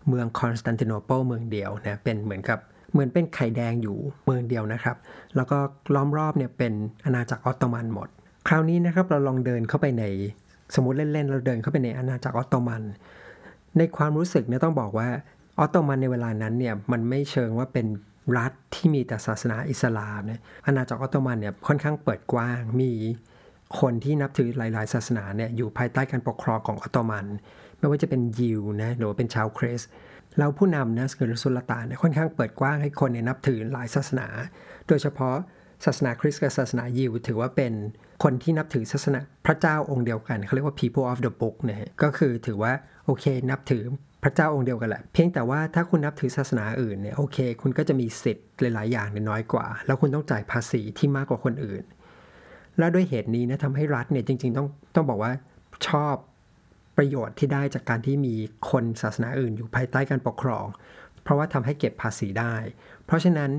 [0.08, 2.58] เมืองคอนสแตนติโนเปิลเมืองเดียวนะเป็นเหมือนกับ
[2.92, 4.96] เหมือนเป็นไข่แดงอยู่เมืองเดียวนะครับ
[5.36, 5.58] แล้วก็
[5.94, 6.72] ล้อมรอบเนี่ยเป็น
[7.04, 8.08] อาณาจักรออตโตมันหมด
[8.48, 10.04] คราวนี้นะครับเราลองเดินเข้าไปใน
[10.74, 12.82] สมมติเล่นๆ เราเดินเข้าไปในอาณาจักรออตโตมัน
[13.78, 15.08] ในความรู้สึกเนี่ยต้องบอกว่า
[15.58, 17.86] ออตโตมันในเวลานั้นเนี่ยมันไม่เชิงว่าเป็น
[18.38, 22.92] รัฐที่มีแต่ศาสนาอิสลามเนี่ยอาณาจักรออตโตมันเนี่ยค่อนข้างเปิดกว้างมี
[23.80, 27.26] คนที่นับถือหลาย ๆ ศาสนาเนี่ยอยู่ภายใต้การปกครองของออตโตมัน
[27.78, 29.90] ไม่ว่าจะเป็นยิวนะหรือว่าเป็นชาวคริสต์
[30.38, 34.28] เราผู้นำนะคือสุลต่านเนี่ยค่อนข้างเปิดกว้างให้คนเนี่ยนับถือหลายศาสนา
[34.88, 35.36] โดยเฉพาะ
[35.84, 37.72] ศาสนาคริสต์กับศาสนายิวถือว่าเป็น
[38.22, 42.72] คนที่นับถือศาสนาพระเจ้าองค์เดียวกันเขาเรียกว่า people of the book นะฮะก็คือถือว่า
[43.06, 43.82] โอเคนับถือ
[44.24, 51.82] พระเจ้าองค์เดียวกันแหละ เพียงแต่ว่าถ้าคุณนับถือศาสนาอื่นเนี่ยโอเค คุณก็จะมีสิทธิ์หลาย ๆ อย่างน้อยกว่า แล้วคุณต้องจ่ายภาษีที่มากกว่าคนอื่น
[52.78, 55.32] แล้วด้วยเหตุนี้นะทำให้รัฐเนี่ยจริง ๆ ต้องต้องบอกว่า
[55.88, 56.16] ชอบ
[56.96, 58.34] ประโยชน์ที่ได้จากการที่มี
[58.70, 60.66] คนศาสนาอื่นอยู่ภายใต้การปกครอง
[61.22, 62.54] เพราะว่าทำให้เก็บภาษีได้
[63.06, 63.50] เพราะฉะนั้น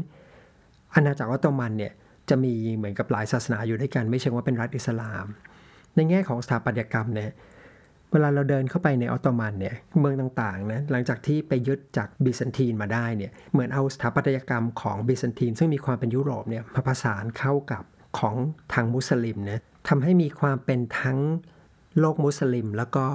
[0.96, 1.94] อาณาจักรออตโตมันเนี่ย
[2.29, 5.25] จะมีเหมือนกับหลายศาสนาอยู่ด้วยกัน ไม่เชิงว่าเป็นรัฐอิสลาม
[5.96, 7.32] ในแง่ของสถาปัตยกรรมเนี่ย
[8.12, 17.84] เวลาเราเดินเข้าไปในออตโตมันเนี่ยเมืองต่างๆนะหลังจากที่ไปยึดจากบิซันตีนมาได้เนี่ยเหมือนเอาสถาปัตยกรรมของบิซันตีน ซึ่งมีความเป็นยุโรปเนี่ยมาผสานเข้ากับ
[18.19, 18.36] ของ
[18.73, 21.19] ทางมุสลิมเนี่ยทำให้มีความเป็นทั้ง
[21.99, 23.05] โลกมุสลิม แล้วก็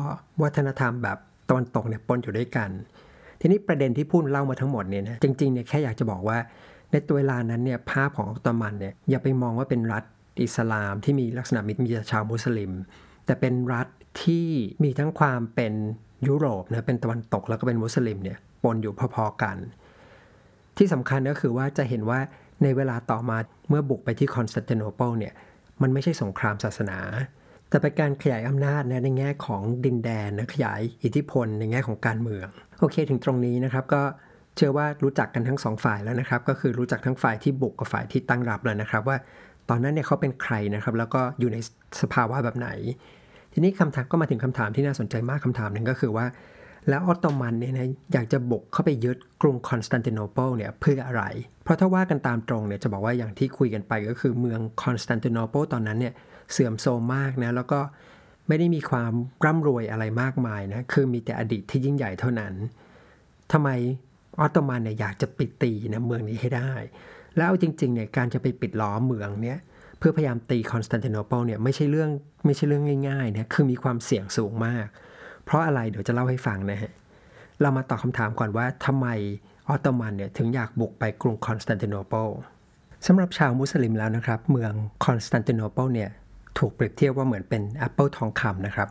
[0.42, 1.18] วัฒนธรรมแบบ
[1.48, 2.70] ตะวันตกเนี่ยปนอยู่ด้วยกัน
[3.40, 6.38] ทีนี้ประเด็นที่พูดเล่ามาทั้งหมดเนี่ยนะจริงๆเนี่ยแค่อยากจะบอกว่า
[6.90, 10.04] ในตัวเวลานั้นเนี่ยภาพของออตโตมันเนี่ยอย่าไปมองว่าเป็นรัฐ
[10.42, 12.72] อิสลามที่มีลักษณะมีแต่ชาวมุสลิม
[13.26, 13.86] แต่เป็นรัฐ
[14.22, 14.46] ที่
[14.84, 15.72] มีทั้งความเป็น
[16.28, 19.56] ยุโรปนะเป็นตะวันตกแล้วก็เป็นมุสลิมเนี่ยปนอยู่พอๆกัน
[20.76, 22.20] ที่สำคัญก็คือว่าจะเห็นว่า
[22.62, 25.34] ในเวลาต่อมาเมื่อบุกไปที่คอนสแตนติโนเปิลเนี่ย
[25.82, 26.98] มันไม่ใช่สงครามศาสนา
[27.72, 32.46] แต่เป็นการขยายอำนาจนะในแง่ของดินแดนนะขยายอิทธิพลในแง่ของการเมือง
[32.80, 34.02] โอเคถึงตรงนี้นะครับก็
[34.56, 39.16] เชื่อว่ารู้จักกันทั้งสองฝ่ายแล้วนะครับ ก็คือรู้จักทั้งฝ่ายที่บุกกับฝ่ายที่ตั้งรับแล้วนะครับ ว่า
[39.68, 41.58] ตอนนั้นเนี่ยเขาเป็นใครนะครับ แล้วก็อยู่ใน
[42.00, 42.68] สภาวะแบบไหน
[43.52, 46.26] ทีนี้คำถามก็มาถึงคำถามที่น่าสนใจมากคำถามหนึ่งก็คือว่า
[46.88, 51.24] แล้วออตโตมันเนี่ยนะอยากจะบุกเข้าไปยึดกรุงคอนสแตนติโนเปิลเนี่ยเพื่ออะไร
[51.64, 56.14] เพราะถ้าว่ากันตามตรงเนี่ยจะบอกว่าอย่างที่คุยกันไปก็คือเมืองคอนสแตนติโนเปิลตอนนั้นเนี่ย
[56.52, 57.80] เสื่อมโทรมมากนะแล้วก็
[58.48, 59.12] ไม่ได้มีความ
[59.44, 62.54] ร่ำรวยอะไรมากมายนะคือมีแต่อดีตที่ยิ่งใหญ่เท่านั้น
[63.52, 63.68] ทำไม
[64.40, 66.72] ออตโตมันเนี่ยอยากจะปิดตีนะเมืองนี้ให้ได้
[67.38, 69.58] แล้วจริงๆเนี่ยการจะไปปิดล้อมเมืองเนี่ย
[69.98, 72.10] เพื่อพยายามตีคอนสแตนติโนเปิลเนี่ยไม่ใช่เรื่อง
[72.46, 74.86] ไม่ใช่เรื่องง่ายๆนะคือมีความเสี่ยงสูงมาก
[75.44, 76.92] เพราะอะไรเดี๋ยวจะเล่าให้ฟังนะฮะ
[77.61, 79.07] เรามาตอบคำถามก่อนว่าทำไม
[79.68, 82.28] ออตโตมันเนี่ยถึงอยากบุกไปกรุงคอนสแตนติโนเปิล
[83.07, 84.72] สำหรับชาวมุสลิมแล้วนะครับ เมือง
[85.05, 86.11] คอนสแตนติโนเปิลเนี่ย
[86.59, 88.88] ถูกเปรียบเทียบว่าเหมือนเป็นแอปเปิลทองคำนะครับ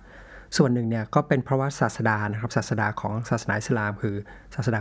[0.58, 4.16] ส่วนหนึ่งเนี่ยก็เป็นเพราะว่าศาสดานะครับศาสดาของศาสนาอิสลาม คือ
[4.56, 4.80] ศาสดา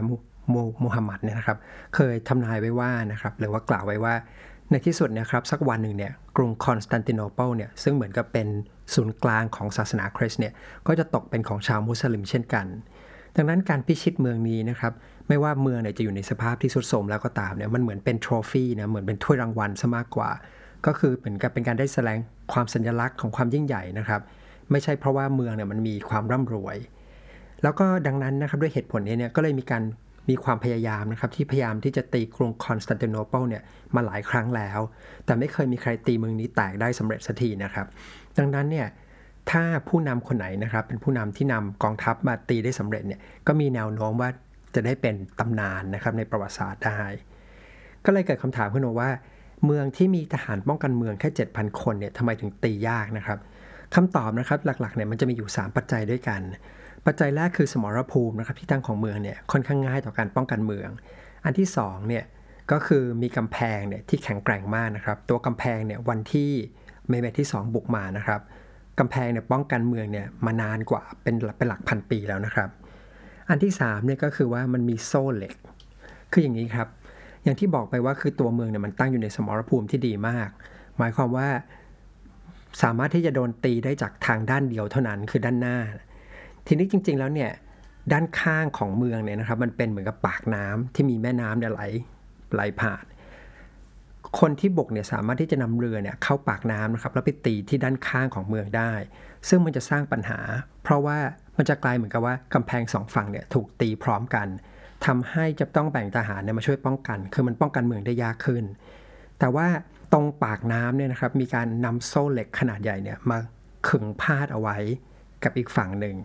[0.82, 1.58] มูฮัมหมัดเนี่ยนะครับ
[1.94, 4.14] เคยทำนายไว้ว่านะครับหรือว่ากล่าวไว้ว่า
[4.70, 8.48] ในที่สุดเนี่ยครับสักวันหนึ่งเนี่ยกรุงคอนสแตนติโนเปิลเนี่ยซึ่งเหมือนกับเป็น
[8.94, 10.52] ศูนย์กลางของศาสนาคริสต์เนี่ย
[10.86, 12.66] ก็จะตกเป็นของชาวมุสลิมเช่นกัน
[13.36, 14.92] ดังนั้นการพิชิตเมืองนี้นะครับ
[15.28, 20.30] ไม่ว่าเมืองเนี่ยจะอยู่ในสภาพที่ทรุดโทรมแล้วก็ตามเนี่ยมันเหมือนเป็น trophy นะเหมือนเป็นถ้วยรางวัลซะมากกว่า
[20.86, 22.18] ก็คือเหมือนกับเป็นการได้แสดง
[22.52, 24.20] ความสัญลักษณ์ของความยิ่งใหญ่นะครับ
[24.70, 26.76] ไม่ใช่เพราะว่าเมืองเนี่ยมันมีความร่ำรวย
[27.62, 29.82] แล้วก็ดังนั้นนะครับด้วยเหตุผลนี้เนี่ยก็เลยมีการ
[30.30, 33.62] มีความพยายามนะครับที่พยายามที่จะตีกรุงคอนสแตนติโนเปิลเนี่ย
[33.94, 34.80] มาหลายครั้งแล้ว
[35.24, 37.86] แต่ไม่เคยมีใครตีเมืองนี้แตกได้สำเร็จสักทีนะครับ
[38.38, 38.88] ดังนั้นเนี่ย
[39.50, 44.30] ถ้าผู้นำคนไหนนะครับเป็นผู้นำที่นำกองทัพมาตีได้สำเร็จเนี่ยก็มีแนวโน้มว่า
[44.74, 47.02] จะได้เป็นตำนานนะครับในประวัติศาสตร์ได้
[48.04, 49.10] ก็เลยเกิดคำถามขึ้นมาว่า
[49.64, 53.38] เมืองที่มีทหารป้องกันเมืองแค่ 7,000 คนเนี่ยทำไมถึงตียากนะครับ
[53.94, 56.40] คำตอบนะครับหลักๆเนี่ยมันจะมีอยู่ 3 ปัจจัยด้วยกัน
[57.06, 60.90] ปัจจัยแรกคือสมรภูมินะครับที่ตั้งของเมืองเนี่ยค่อนข้างง่ายต่อการป้องกันเมือง
[61.44, 62.24] อันที่2เนี่ย
[62.72, 66.52] ก็คือมีกำแพงเนี่ยที่แข็งแกร่งมากนะครับ ตัวกำแพงเนี่ยวันที่
[67.10, 68.40] เมเมทที่ 2 บุกมานะครับ
[68.98, 72.68] กำแพงเนี่ยป้องกันเมืองเนี่ยมานานกว่าเป็นเป็นหลักพันปีแล้วนะครับ
[73.48, 75.54] อันที่3เนี่ยก็คือว่ามันมีโซ่เหล็ก
[76.32, 76.88] คืออย่างนี้ครับ
[77.44, 80.48] อย่างที่บอกไปว่าคือตัวเมืองเนี่ยมันตั้งอยู่ในสมรภูมิที่ดีมาก
[80.98, 81.48] หมายความว่า
[82.82, 85.76] สามารถที่จะโดนตีได้จากทางด้านเดียวเท่านั้นคือด้านหน้า
[86.66, 87.50] ทีนี้จริง ๆ แล้วเนี่ย
[88.12, 91.82] ด้านข้างของเมืองเนี่ยนะครับ มันเป็นเหมือนกับปากน้ำที่มีแม่น้ำเนี่ยไหล
[92.54, 93.04] ไหลผ่าน
[94.38, 98.92] คนที่บกเนี่ยสามารถที่จะนำเรือเนี่ยเข้าปากน้ำนะครับแล้วไปตีที่ด้านข้างของเมืองได้
[99.48, 100.40] ซึ่งมันจะสร้างปัญหา
[100.82, 101.18] เพราะว่า
[101.56, 104.48] มันจะกลายเหมือนกับว่ากำแพงสองฝั่งเนี่ยถูกตีพร้อมกัน
[105.06, 108.64] ทำให้จะต้องแบ่งทหารเนี่ยมาช่วยป้องกัน คือมันป้องกันเมืองได้ยากขึ้น
[109.38, 109.66] แต่ว่า
[110.12, 113.38] ตรงปากน้ำเนี่ยนะครับมีการนำโซ่เหล็กขนาดใหญ่เนี่ยมา
[113.88, 114.76] ขึงพาดเอาไว้
[115.44, 116.16] กับอีกฝั่งหนึ่ง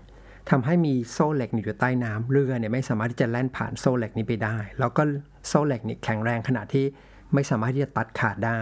[0.50, 5.04] ทำให้มีโซ่เหล็กอยู่ใต้น้ำเรือเนี่ยไม่สามารถที่จะแล่นผ่านโซ่เหล็กนี้ไปได้ แล้วก็
[5.48, 6.86] โซ่เหล็กนี่แข็งแรงขนาดที่
[7.36, 8.62] ไม่สามารถที่จะตัดขาดได้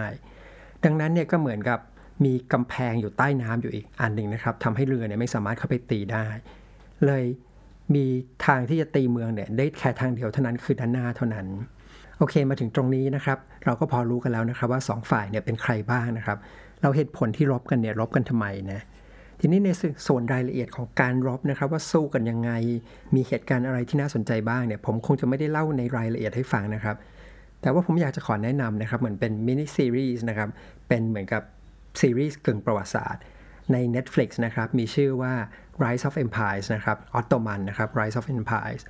[0.83, 1.79] ดังนั้นเนี่ยก็เหมือนกับ
[2.25, 6.27] มีกำแพงอยู่ใต้น้ำอยู่อีกอันหนึ่งนะครับทำให้เรือเนี่ยไม่สามารถเข้าไปตีได้
[7.05, 7.23] เลย
[7.95, 8.05] มี
[8.45, 11.47] ทางที่จะตีเมืองเนี่ยได้แค่ทางเดียวเท่านั้นคือด้านหน้าเท่านั้น
[12.17, 16.37] โอเคมาถึงตรงนี้นะครับ เราก็พอรู้กันแล้วนะครับว่า 2 ฝ่ายเนี่ยเป็นใครบ้างนะครับ
[16.81, 18.81] เราเหตุผลที่รบกันเนี่ยรบกันทำไมนะ
[19.39, 19.69] ทีนี้ใน
[20.07, 22.51] ส่วนรายละเอียดของการรบนะครับ ว่าสู้กันยังไง
[23.15, 26.95] มีเหตุการณ์อะไรที่น่าสนใจบ้างเนี่ยผมคงจะไม่ได้เล่าในรายละเอียดให้ฟังนะครับ
[27.63, 30.49] แต่ว่าผมอยากจะขอแนะนำนะครับ เหมือนเป็นมินิซีรีส์นะครับ
[30.87, 31.43] เป็นเหมือนกับ
[32.01, 33.23] ซีรีส์กึ่งประวัติศาสตร์
[33.71, 35.33] ใน Netflix นะครับ มีชื่อว่า
[35.83, 38.83] Rise of Empires นะครับออตโตมันนะครับ Rise of Empires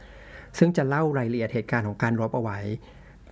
[0.58, 2.60] ซึ่งจะเล่ารายละเอียดเหตุการณ์ของการรบเอาไว้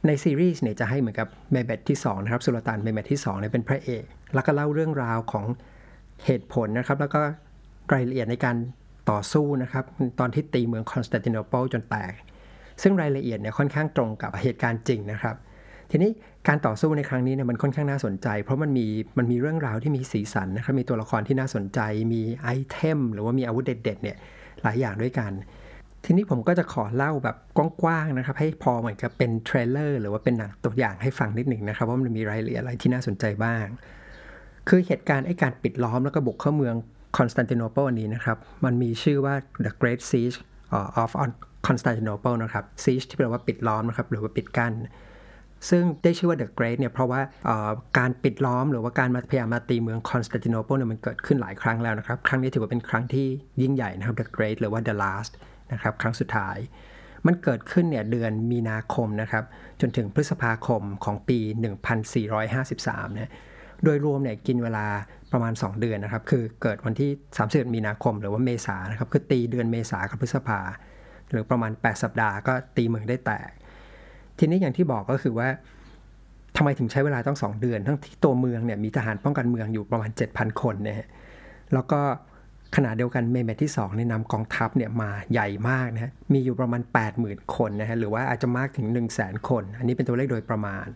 [0.07, 5.45] ในซีรีส์เนี่ยจะให้เหมือนกับเมห์เมดที่2นะครับสุลต่านเมห์เมดที่2เนี่ยเป็นพระเอกแล้วก็เล่าเรื่องราวของ
[6.25, 7.21] เหตุผลนะครับ แล้วก็
[7.93, 8.55] รายละเอียดในการ
[9.11, 9.85] ต่อสู้นะครับ
[10.19, 12.11] ตอนที่ตีเมืองคอนสแตนติโนเปิลจนแตก
[12.81, 15.35] ซึ่งรายละเอียดเนี่ยค่อนข้างตรงกับเหตุการณ์จริงนะครับ
[15.91, 16.11] ทีนี้
[16.47, 21.79] การต่อสู้ในครั้งนี้เนี่ยมันค่อนข้างน่าสนใจ เพราะมันมีมันมีเรื่องราวที่มีสีสันนะครับมีตัวละครที่น่าสนใจ
[22.13, 24.17] มี item หรือว่ามีอาวุธเด็ดๆเนี่ย
[24.63, 25.31] หลายอย่างด้วยกัน
[26.05, 33.65] ทีนี้ผมก็จะขอเล่าแบบกว้างๆนะครับให้พอเหมือนกับเป็น trailer หรือว่าเป็นหนังตัวอย่างให้ฟังนิดหนึ่งนะครับว่ามันมีรายละเอียดอะไรที่น่าสนใจบ้าง
[34.69, 36.75] คือเหตุการณ์ไอ้การปิดล้อมแล้วก็บุกเข้าเมือง
[37.17, 40.37] คอนสแตนติโนเปิลนี้นะครับ มันมีชื่อว่า the Great Siege
[41.03, 41.11] of
[41.67, 44.73] Constantinople นะครับ siege ที่แปลว่าปิดล้อมนะครับหรือว่าปิดกั้น
[45.69, 47.21] ซึ่งได้ชื่อว่า The Great เนี่ยเพราะว่า
[47.97, 53.27] การปิดล้อมหรือว่าการมาพยายามมาตีเมืองคอนสแตนติโนเปิลเนี่ยมันเกิดขึ้นหลายครั้งแล้วนะครับ ครั้งนี้ถือว่าเป็นครั้งที่
[53.61, 55.31] ยิ่งใหญ่นะครับ The Great หรือว่า The Last
[55.73, 56.57] นะครับครั้งสุดท้าย
[57.25, 59.43] มันเกิดขึ้นเนี่ยเดือนมีนาคมนะครับ
[59.81, 61.39] จนถึงพฤษภาคมของปี
[62.27, 63.31] 1453นะ
[63.83, 64.85] โดยรวมเนี่ยกินเวลา
[65.31, 70.59] ประมาณ 2 เดือนนะครับคือเกิดวันที่ 31 มีนาคมหรือว่าเมษานะครับคือตีเดือนเมษากับพฤษภา
[71.31, 73.49] หรือประมาณ 8 สัปดาห์ก็ตีเมืองได้แตก
[74.39, 75.47] ทีนี้อย่างที่บอกก็คือว่า
[76.57, 81.07] ทำไมถึงใช้เวลาต้อง 2 เดือน ทั้งที่ตัวเมืองเนี่ยมีทหารป้องกันเมืองอยู่ประมาณ 7,000 คนเนะฮะ
[81.73, 82.01] แล้วก็
[82.75, 86.81] ขณะเดียวกันเมห์เมดที่2เนี่ยนำกองทัพเนี่ยมาใหญ่มากนะมีอยู่ประมาณ
[87.17, 90.87] 80,000 คนนะฮะหรือว่าอาจจะมากถึง 1 0 0 0 0แสนคน อันนี้เป็นตัวเลขโดยประมาณ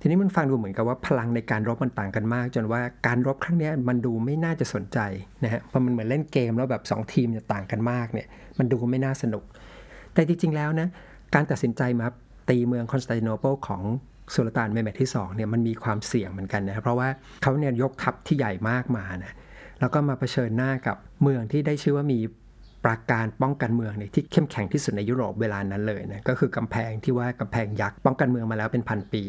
[0.00, 4.98] ทีนี้มันฟังดูเหมือนกับว่าพลังในการรบมันต่างกันมาก จนว่าการรบครั้งนี้มันดูไม่น่าจะสนใจ
[5.44, 8.26] นะฮะเพราะมันเหมือนเล่นเกมแล้วแบบ 2 ทีมจะต่างกันมากเนี่ย
[8.58, 9.44] มันดูไม่น่าสนุก
[10.14, 10.88] แต่จริง ๆ แล้วนะ
[11.34, 12.06] การตัดสินใจมา
[12.48, 13.82] ตีเมืองคอนสแตนติโนเปิลของ
[14.34, 17.08] สุลต่านเมห์เมดที่2เนี่ยมันมีความเสี่ยงเหมือนกันนะเพราะว่า
[17.42, 19.34] เขาเนี่ยยกทัพที่ใหญ่มากมานะ
[19.80, 22.20] แล้วก็มาเผชิญหน้ากับเมืองที่ได้ชื่อว่ามี
[22.84, 29.22] ปราการป้องกันเมืองเนี่ยที่เข้มแข็งที่สุดในยุโรปเวลานั้นเลยนะก็คือกำแพงที่ว่ากำแพงยักษ์ป้องกันเมืองมาแล้วเป็นพันปี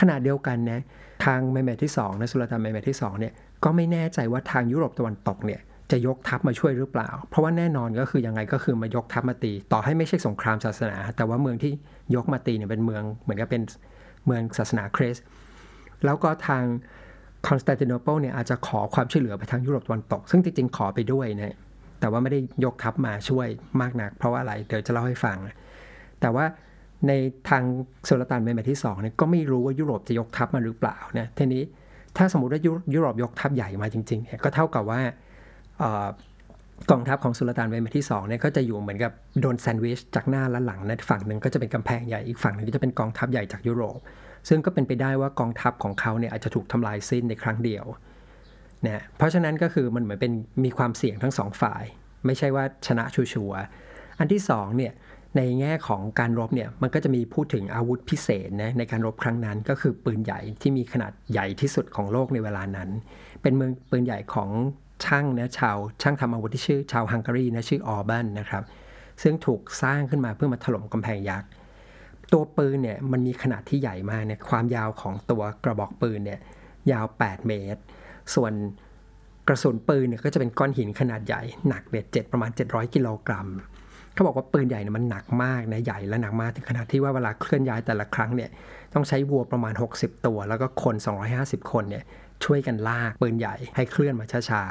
[0.00, 0.80] ขณะเดียวกันนะ
[1.24, 3.32] ทางเมห์เมดที่2นะสุลต่านเมห์เมดที่2เนี่ย
[3.64, 5.60] ก็ไม่แน่ใจว่าทางยุโรปตะวันตกเนี่ย
[5.92, 11.72] จะยกทัพมาช่วยหรือเปล่า เพราะว่าแน่นอนก็คือยังไงก็คือมายกทัพมาตี ต่อให้ไม่ใช่สงครามศาสนา แต่ว่าเมืองที่
[12.14, 13.62] ยกมาตีเนี่ยเป็นเมืองเหมือนกับเป็น
[14.26, 15.24] เมืองศาสนาคริสต์
[16.04, 16.64] แล้วก็ทาง
[17.48, 21.56] คอนสแตนติโนเปิลเนี่ยอาจจะขอความช่วยเหลือไปทางยุโรปตะวันตก ซึ่งจริงๆขอไปด้วยนะ
[22.00, 23.46] แต่ว่าไม่ได้ยกทัพมาช่วย
[23.80, 25.36] มากนัก เพราะว่าอะไรเดี๋ยวจะเล่าให้ฟัง
[26.20, 26.44] แต่ว่า
[27.08, 27.12] ใน
[27.48, 27.62] ทาง
[28.04, 31.62] สุลต่านเมห์เมดที่2เนี่ยก็ไม่รู้ว่ายุโรปจะยกทัพมาหรือเปล่านะทีนี้
[32.16, 32.60] ถ้าสมมติว่า
[32.94, 35.00] ยุโรปยกทัพใหญ่มาจริงๆเนี่ยก็เท่ากับว่า
[36.90, 43.98] กองทัพของสุลต่านเมห์เมดที่2เนี่ยก็จะอยู่เหมือนกับโดนแซนด์วิชจากหน้าและหลังนะฝั่งหนึ่งก็จะเป็นกำแพงใหญ่อีกฝั่งหนึ่งก็จะเป็นกองทัพใหญ่จากยุโรป
[44.48, 47.84] ซึ่งก็เป็นไปได้ว่ากองทัพของเขาเนี่ยอาจจะถูกทำลายสิ้นในครั้งเดียว
[48.86, 50.32] นะเพราะฉะนั้นก็คือมันเหมือนเป็น
[50.64, 51.84] มีความเสี่ยงทั้งสองฝ่าย
[52.26, 53.60] ไม่ใช่ว่าชนะชัวร์
[54.18, 54.92] อันที่2เนี่ย
[55.36, 62.88] ในแง่ของการรบเนี่ยมันก็จะมีพูดถึงอาวุธพิเศษนะในการรบครั้งนั้นก็คือปืนใหญ่ที่มีขนาดใหญ่ที่สุดของโลกในเวลานั้น
[63.42, 64.50] เป็นเมืองปืนใหญ่ของ
[65.04, 68.62] ช่างนะชาวช่างทำอาวุธที่ชื่อชาวฮังการีนะชื่อออบันนะครับ
[69.22, 71.48] ซึ่งถูกสร้างขึ้นมาเพื่อมาถล่มกำแพงยักษ์
[72.32, 76.40] ตัวปืนเนี่ยมันมีขนาดที่ใหญ่มากเนี่ยความยาวของตัวกระบอกปืนเนี่ย
[76.92, 77.80] ยาว 8 เมตร
[78.34, 78.52] ส่วน
[79.48, 83.48] กระสุนปืนเนี่ยก็จะเป็นก้อนหินขนาดใหญ่หนักเนี่ยเจ็ดประมาณ 700 กิโลกรัม
[84.14, 88.50] เขาบอกว่าปืนใหญ่เนี่ยมันหนักมากนะใหญ่และหนักมากถึงขนาดที่ว่าเวลาเคลื่อนย้ายแต่ละครั้งเนี่ย
[88.94, 90.94] ต้องใช้วัวประมาณ 60 ตัว แล้วก็คน
[91.34, 92.04] 250 คนเนี่ย
[92.44, 94.64] ช่วยกันลากปืนใหญ่ให้เคลื่อนมาช้า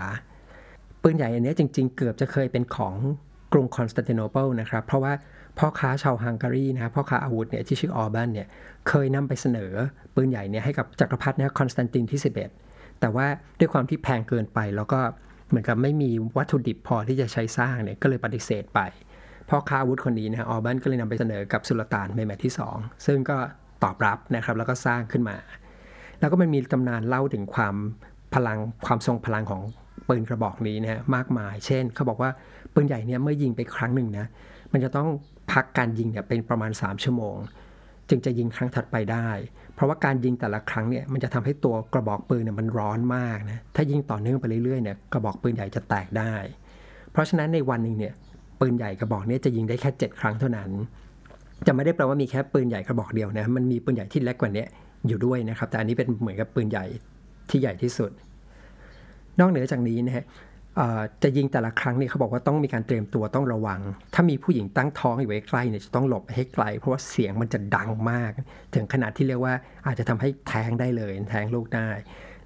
[0.47, 2.95] ๆ ปืนใหญ่อันนี้จริงๆ เกือบจะเคยเป็นของ
[3.53, 5.13] กรุงคอนสแตนติโนเปิลนะครับ เพราะว่า
[5.59, 8.47] พ่อค้าชาวฮังการีนะพ่อค้าอาวุธเนี่ยที่ชื่อออร์บันเนี่ย
[8.87, 9.71] เคยนำไปเสนอ
[10.15, 12.19] ปืนใหญ่เนี่ยให้กับจักรพรรดินะคอนสแตนตินที่
[12.61, 13.27] 11 แต่ว่า
[13.59, 14.99] ด้วยความที่แพงเกินไปแล้วก็
[15.49, 18.79] เหมือนกับไม่มีวัตถุดิบพอที่จะใช้สร้างเนี่ยก็เลยปฏิเสธไป
[19.49, 23.37] พ่อค้าอาวุธคนนี้นะออร์บันก็เลยนำไปเสนอกับสุลต่านเมห์เมดที่ 2 ซึ่งก็
[23.83, 25.37] ตอบรับนะครับ แล้วก็สร้างขึ้นมา
[26.19, 27.75] แล้วก็มันมีตำนานเล่าถึงความ
[28.33, 29.61] พลังความทรงพลังของ
[30.07, 32.29] ปืนกระบอกนี้นะมากมาย เช่น เขาบอกว่า
[32.73, 34.25] ปืนใหญ่เนี่ยเมื่อยิงไปครั้งหนึ่งนะ
[34.71, 35.07] มันจะต้อง
[35.51, 37.35] พักการยิงเนี่ยเป็นประมาณ 3 ชั่วโมง
[38.09, 39.29] จึงจะยิงครั้งถัดไปได้
[39.73, 46.33] เพราะว่าการยิงแต่ละครั้งเนี่ยมันจะทำให้ตัวกระบอกปืนเนี่ยมันร้อนมากนะถ้ายิงต่อเนื่องไปเรื่อยๆเนี่ยกระบอกปืนใหญ่จะแตกได้
[47.11, 48.13] เพราะฉะนั้นในวันหนึ่งเนี่ย
[48.59, 50.71] ปืนใหญ่กระบอกนี้จะยิงได้แค่ 7 ครั้งเท่านั้น
[51.67, 54.65] จะไม่ได้แปลว่ามีแค่ปืนใหญ่กระบอกเดียวนะมันมีปืนใหญ่ที่เล็กกว่านี้
[55.07, 56.85] อยู่ด้วยนะครับ แต่อันนี้เป็นเหมือนกับปืนใหญ่
[57.49, 58.11] ที่ใหญ่ที่สุด
[59.39, 60.25] นอกเหนือจากนี้นะฮะ
[61.23, 63.79] จะยิงแต่ละครั้งนี่เขาบอกว่าต้องมีการเตรียมตัวต้องระวัง
[64.13, 68.31] ถ้ามีผู้หญิงตั้งท้องอยู่ใกล้เนี่ยจะต้องหลบให้ไกล เพราะว่าเสียงมันจะดังมาก
[68.73, 69.53] ถึงขนาดที่เรียกว่า
[69.87, 71.89] อาจจะทำให้แทงได้เลย แทงลูกได้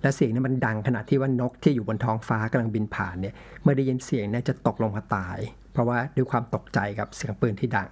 [0.02, 5.38] และเสียงนี้มันดังขนาดที่ว่านกที่อยู่บนท้องฟ้ากำลังบินผ่านเนี่ยเมื่อได้ยินเสียงเนี่ยจะตกลงมาตาย
[5.74, 7.88] เพราะว่าด้วยความตกใจกับเสียงปืนที่ดัง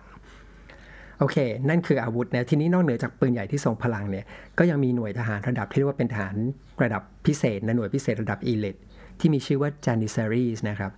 [1.23, 4.25] โอเค นั่นคืออาวุธนะทีนี้นอกเหนือจากปืนใหญ่ที่ทรงพลังเนี่ย
[4.59, 6.36] ก็ยังมีหน่วยทหารระดับที่เรียกว่าเป็นทหาร
[6.83, 8.77] ระดับพิเศษนะหน่วยพิเศษระดับอีลิท
[9.19, 10.91] ที่มีชื่อว่า Janissaries นะครับ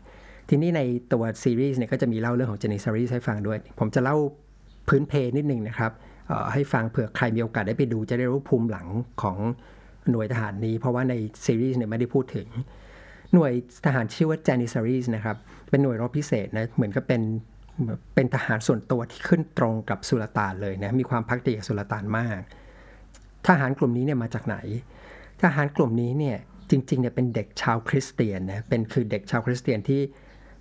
[0.49, 0.81] ทีนี้ใน
[1.13, 4.17] ตัวซีรีส์เนี่ยก็จะมีเล่าเรื่องของ Janissaries ให้ฟังด้วย ผมจะเล่า
[4.89, 5.91] พื้นเพนิดนึงนะครับ
[6.53, 8.88] ให้ฟังเผื่อใครมีโอกาสได้ไปดูจะได้รู้ภูมิหลัง
[9.21, 9.38] ของ
[10.11, 11.13] หน่วยทหารนี้ เพราะว่าใน
[11.45, 12.47] ซีรีส์เนี่ยไม่ได้พูดถึง
[13.33, 13.51] หน่วย
[13.85, 15.38] ทหารชื่อว่า Janissaries นะครับ
[15.69, 17.21] เป็นหน่วยรบพิเศษนะเหมือนกับเป็น
[18.15, 22.39] เป็นทหารส่วนตัวที่ขึ้นตรงกับสุลต่านเลยนะมีความพักดีกับสุลต่านมาก
[23.47, 24.57] ทหารกลุ่มนี้เนี่ยมาจากไหน
[25.41, 26.38] ทหารกลุ่มนี้เนี่ย
[26.69, 30.01] จริงๆเนี่ยเป็นเด็กชาวคริสเตียนนะเป็นคือเด็กชาวคริสเตียนที่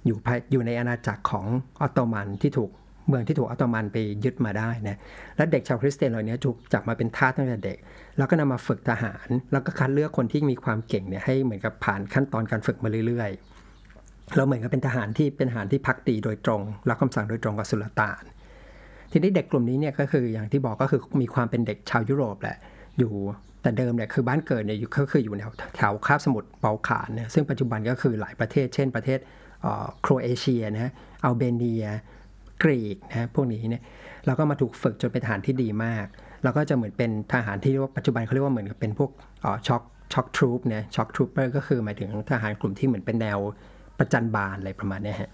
[0.06, 0.16] อยู่
[0.52, 1.46] อยู่ในอาณาจักรของ
[1.80, 2.70] ออตโตมันที่ถูก
[3.08, 4.98] เมืองที่ถูกออตโตมันไปยึดมาได้นะ
[5.36, 7.78] และเด็กชาวคริสเตียนเหล่านี้ถูกจับมาเป็นทาสตั้งแต่เด็ก
[8.16, 13.53] แล้วก็นำมาฝึกทหาร แล้วก็คัดเลือกคนที่มีความเก่งเนี่ยให้เหมือนกับผ่านขั้นตอนการฝึกมาเรื่อยๆ
[14.36, 18.22] แล้วเหมือนกับเป็นทหารที่เป็นทหารที่พักดีโดยตรงรับคำสั่งโดยตรงกับสุลต่าน
[19.12, 22.56] ทีนี้เด็กกลุ่มนี้เนี่ยก็คืออย่างที่บอกก็คือมีความเป็นเด็กชาวยุโรปแหละ
[22.98, 23.12] อยู่
[23.62, 29.18] แต่เดิมเนี่ยคือบ้านเกิดเนี่ยก็คืออยู่แถวแถวคาบสมุทรเบาขานเนี่ยซึ่งปัจจุบันก็คือหลายประเทศ เช่นประเทศ
[30.02, 30.92] โครเอเชียนะ
[31.24, 31.84] อัลเบเนีย
[32.62, 33.82] กรีกนะพวกนี้เนี่ย
[34.26, 36.06] เราก็มาถูกฝึกจนเป็นทหารที่ดีมาก
[36.42, 39.10] แล้วก็จะเหมือนเป็นทหารที่เรียกว่าปัจจุบันเขาเรียกว่าเหมือนกับเป็นพวก
[39.66, 43.38] shock shock troop เนี่ย shock trooper ก็คือหมายถึงทหารกลุ่มที่เหมือนเป็นแนว
[43.98, 45.30] ประจัญบานอะไรประมาณนี้ฮะ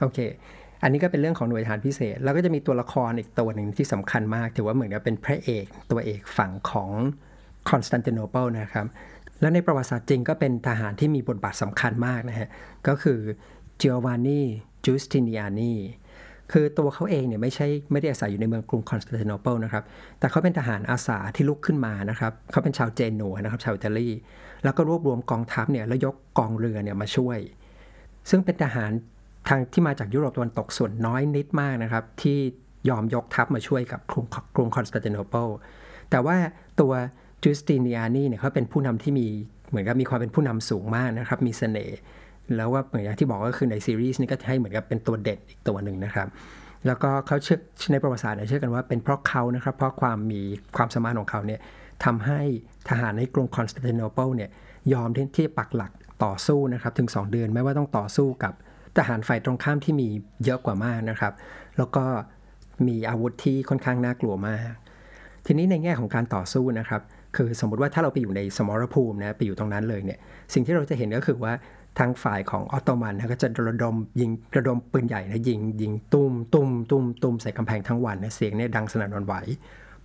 [0.00, 0.18] โอเค
[0.82, 6.90] อันนี้ก็เป็นเรื่องของหน่วยทหารพิเศษ แล้วก็จะมีตัวละครอีกตัวหนึ่งที่สำคัญมาก ถือว่าเหมือนกับเป็นพระเอกตัวเอกฝั่งของ
[7.70, 8.86] คอนสแตนติโนเปิลนะครับ
[9.40, 12.48] และในประวัติศาสตร์จริงก็เป็นทหารที่มีบทบาทสำคัญมากนะฮะ
[12.88, 13.18] ก็คือ
[13.78, 14.40] เจ i วานนี
[14.84, 15.72] จูสตินีอานี
[16.52, 19.84] คือตัวเขาเองเนี่ยไม่ใช่ไม่ได้อาศัยอยู่ในเมืองกรุงคอนสแตนติโนเปิลนะครับ
[20.18, 24.08] แต่เขาเป็นทหารอาสาที่ลุกขึ้นมานะครับ เขาเป็นชาวเจนัวนะครับชาวอิตาลี
[24.64, 27.38] แล้วก็รวบรวมกองทัพเนี่ยแล้วยกกองเรือเนี่ยมาช่วย
[28.30, 28.90] ซึ่งเป็นทหาร
[29.48, 32.38] ทางที่มาจากยุโรปตะวันตกส่วนน้อยนิดมากนะครับ ที่
[32.88, 35.48] ยอมยกทัพมาช่วยกับกรุงกรุงคอนสแตนติโนเปิล
[36.10, 36.36] แต่ว่า
[36.80, 36.92] ตัว
[37.42, 39.26] จูสตินีอานีเนี่ยเขาเป็นผู้นำที่มี
[39.68, 41.98] เหมือนกับมีความเป็นผู้นำสูงมากนะครับ มีเสน่ห์
[42.56, 46.28] แล้วว่าเหมือนอย่างที่บอกก็คือในซีรีส์นี้ก็ให้เหมือนกับเป็นตัวเด่นอีกตัวหนึ่งนะครับ
[46.86, 47.58] แล้วก็เขาเชื่อ
[47.92, 50.42] ในประวัติศาสตร์เชื่อกันว่าเป็นเพราะเขานะครับเพราะความมี
[50.76, 51.60] ความสามารถของเขาเนี่ย
[52.04, 52.40] ทำให้
[52.88, 54.50] ทหารในกรุงคอนสแตนติโนเปิลเนี่ย
[54.92, 55.92] ยอมที่จะปักหลัก
[56.24, 58.52] ต่อสู้นะครับถึง 2 เดือน ไม่ว่าต้องต่อสู้กับ
[58.96, 60.08] ทหารฝ่ายตรงข้ามที่มี
[60.44, 61.32] เยอะกว่ามากนะครับ
[61.78, 62.04] แล้วก็
[62.86, 64.72] มีอาวุธที่ค่อนข้างน่ากลัวมาก
[65.46, 67.02] ทีนี้ในแง่ของการต่อสู้นะครับ
[67.36, 70.18] คือสมมติว่าถ้าเราไปอยู่ในสมรภูมินะไปอยู่ตรงนั้นเลยเนี่ย
[70.54, 71.52] สิ่งที่เราจะเห็นก็คือว่า
[71.98, 79.34] ทางฝ่ายของออตโตมันนะก็จะระดมยิงระดมปืนใหญ่นะยิงยิงตุ้มตุ้มตุ้มตุ้มใส่กำแพงทั้งวันนะเสียงเนี่ยดังสนั่นวันไหว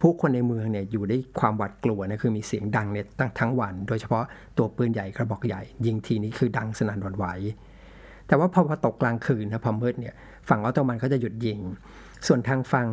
[0.02, 4.24] ผู้คนในเมืองเนี่ยอยู่ได้ความหวาดกลัวนะคือมีเสียงดังเนี่ยตั้งทั้งวัน โดยเฉพาะ
[4.58, 7.26] ตัวปืนใหญ่กระบอกใหญ่ ยิงทีนี้คือดังสนั่นหวั่นไหว
[8.28, 10.14] แต่ว่าพอพอตกกลางคืนนะพอมืดเนี่ย
[10.50, 11.60] ฝั่งออตโตมันเขาจะหยุดยิง
[12.28, 12.88] ส่วนทางฝั่ง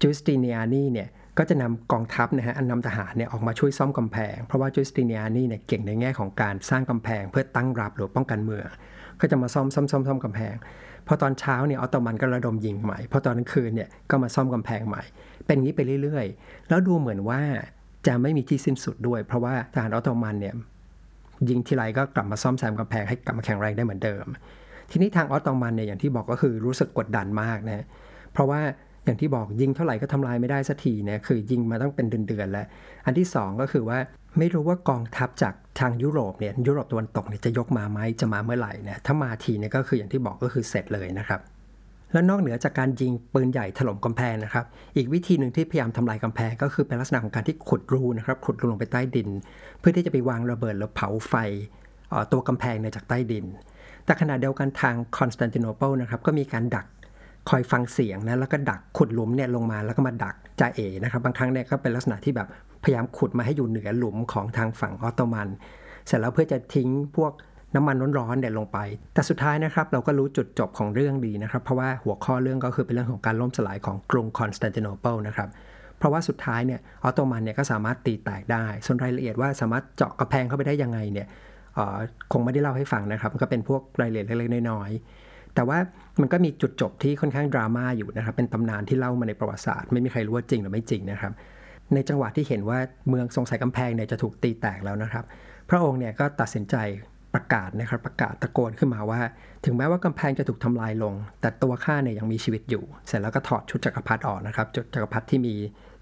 [0.00, 8.66] จูสตินีอานีเนี่ยก็จะนำกองทัพนะฮะนำทหารเนี่ยออกมาช่วยซ่อมกำแพง เพราะว่าจูสตินีอานีเนี่ยเก่งในแง่ของการสร้างกำแพงเพื่อตั้งรับหรือป้องกันเมือง
[9.20, 10.54] ก็จะมาซ่อมซ่อมซ่อมซ่อมกำแพง
[11.12, 15.02] พอตอนเช้าเนี่ยออตโตมันก็ระดมยิงใหม่ พอตอนกลางคืนเนี่ยก็มาซ่อมกำแพงใหม่
[15.46, 17.40] เป็นงี้ไปเรื่อยๆ แล้วดูเหมือนว่า
[18.06, 20.54] จะไม่มีที่สิ้นสุดด้วย เพราะว่าทหารออตโตมันเนี่ย
[21.48, 24.24] ยิงทีไรก็กลับมาซ่อมแซมกำแพงให้กลับมาแข็งแรงได้เหมือนเดิม
[24.90, 27.84] ทีนี้ทางออตโตมันเนี่ยอย่างที่บอกก็คือรู้สึกกดดันมากนะ
[28.32, 28.60] เพราะว่า
[29.04, 32.66] อย่างที่บอกยิงเท่าไหร่ก็ทำลายไม่ได้สักทีเนี่ยคือยิงมาต้องเป็นเดือนๆแล้ว
[33.04, 33.98] อันที่ 2 ก็คือว่า
[34.38, 41.40] ไม่รู้ว่ากองทัพจากทางยุโรปเนี่ยยุโรปตะวันตกเนี่ยจะยกมาไหมจะมาเมื่อไหร่เนี่ยถ้ามาทีเนี่ยก็คืออย่างที่บอกก็คือเสร็จเลยนะครับ
[42.12, 44.64] และนอกเหนือจากการยิงปืนใหญ่ถล่มกำแพงนะครับ
[44.96, 49.28] อีกวิธีหนึ่งที่พยายามทำลายกำแพงก็คือเป็นลักษณะของการที่ขุดรูนะครับ ขุดรูลงไปใต้ดิน
[49.80, 51.34] เพื่อที่จะไปวางระเบิดหรือเผาไฟ
[52.32, 53.44] ตัวกำแพงในจากใต้ดิน
[54.04, 56.86] แต่ขณะเดียวกันทางคอนสแตนติโนเปิลนะครับก็มีการดัก
[57.48, 62.48] คอยฟังเสียงนะแล้วก็ดักขุดหลุมเนี่ยลงมาแล้วก็มาดักจ๊ะเอ๋นะครับบางครั้งเนี่ยก็เป็นลักษณะที่แบบ
[62.84, 65.48] พยายามขุดมาให้อยู่เหนือหลุมของทางฝั่งออตโตมัน
[66.06, 67.32] เสร็จแล้วเพื่อจะทิ้งพวก
[67.74, 68.78] น้ำมันร้อนๆเนี่ยลงไป
[69.14, 75.48] แต่สุดท้ายนะครับเราก็รู้จุดจบของเรื่องดีนะครับ เพราะว่าหัวข้อเรื่องก็คือเป็นเรื่องของการล่มสลายของกรุงคอนสแตนติโนเปิลนะครับ
[75.98, 81.26] เพราะว่าสุดท้ายเนี่ยออตโตมันเนี่ยก็สามารถตีแตกได้ ส่วนรายละเอียดว่าสามารถเจาะกระแพงเข้าไปได้ยังไงเนี่ย
[82.32, 85.00] คงไม่ได้เล่าให้ฟังนะครับ ก็เป็นพวกรายละเอียดเล็กๆน้อยๆ
[85.54, 85.78] แต่ว่า
[86.20, 91.32] มันก็มีจุดจบที่ค่อนข้างดราม่าอยู่นะครับ เป็นตำนานที่เล่ามาในประวัติศาสตร์ ไม่มีใครรู้ว่าจริงหรือไม่จริงนะครับ
[91.94, 95.24] ในจังหวะที่เห็นว่าเมืองทรงสายกำแพงเนี่ยจะถูกตีแตกแล้วนะครับ
[95.70, 96.76] พระองค์เนี่ยก็ตัดสินใจ
[97.34, 99.20] ประกาศนะครับ ประกาศตะโกนขึ้นมาว่า
[99.64, 105.54] ถึงแม้ว่ากำแพงจะถูกทำลายลง แต่ตัวข้าเนี่ยยังมีชีวิตอยู่ เสร็จแล้วก็ถอดชุดจักรพรรดิออกนะครับชุดจักรพรรดิที่มี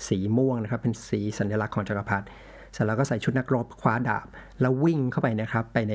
[0.08, 2.24] สีม่วงนะครับ เป็นสีสัญลักษณ์ของจักรพรรดิ
[2.72, 4.26] เสร็จแล้วก็ใส่ชุดนักรบคว้าดาบ
[4.60, 5.94] แล้ววิ่งเข้าไปนะครับ ไปใน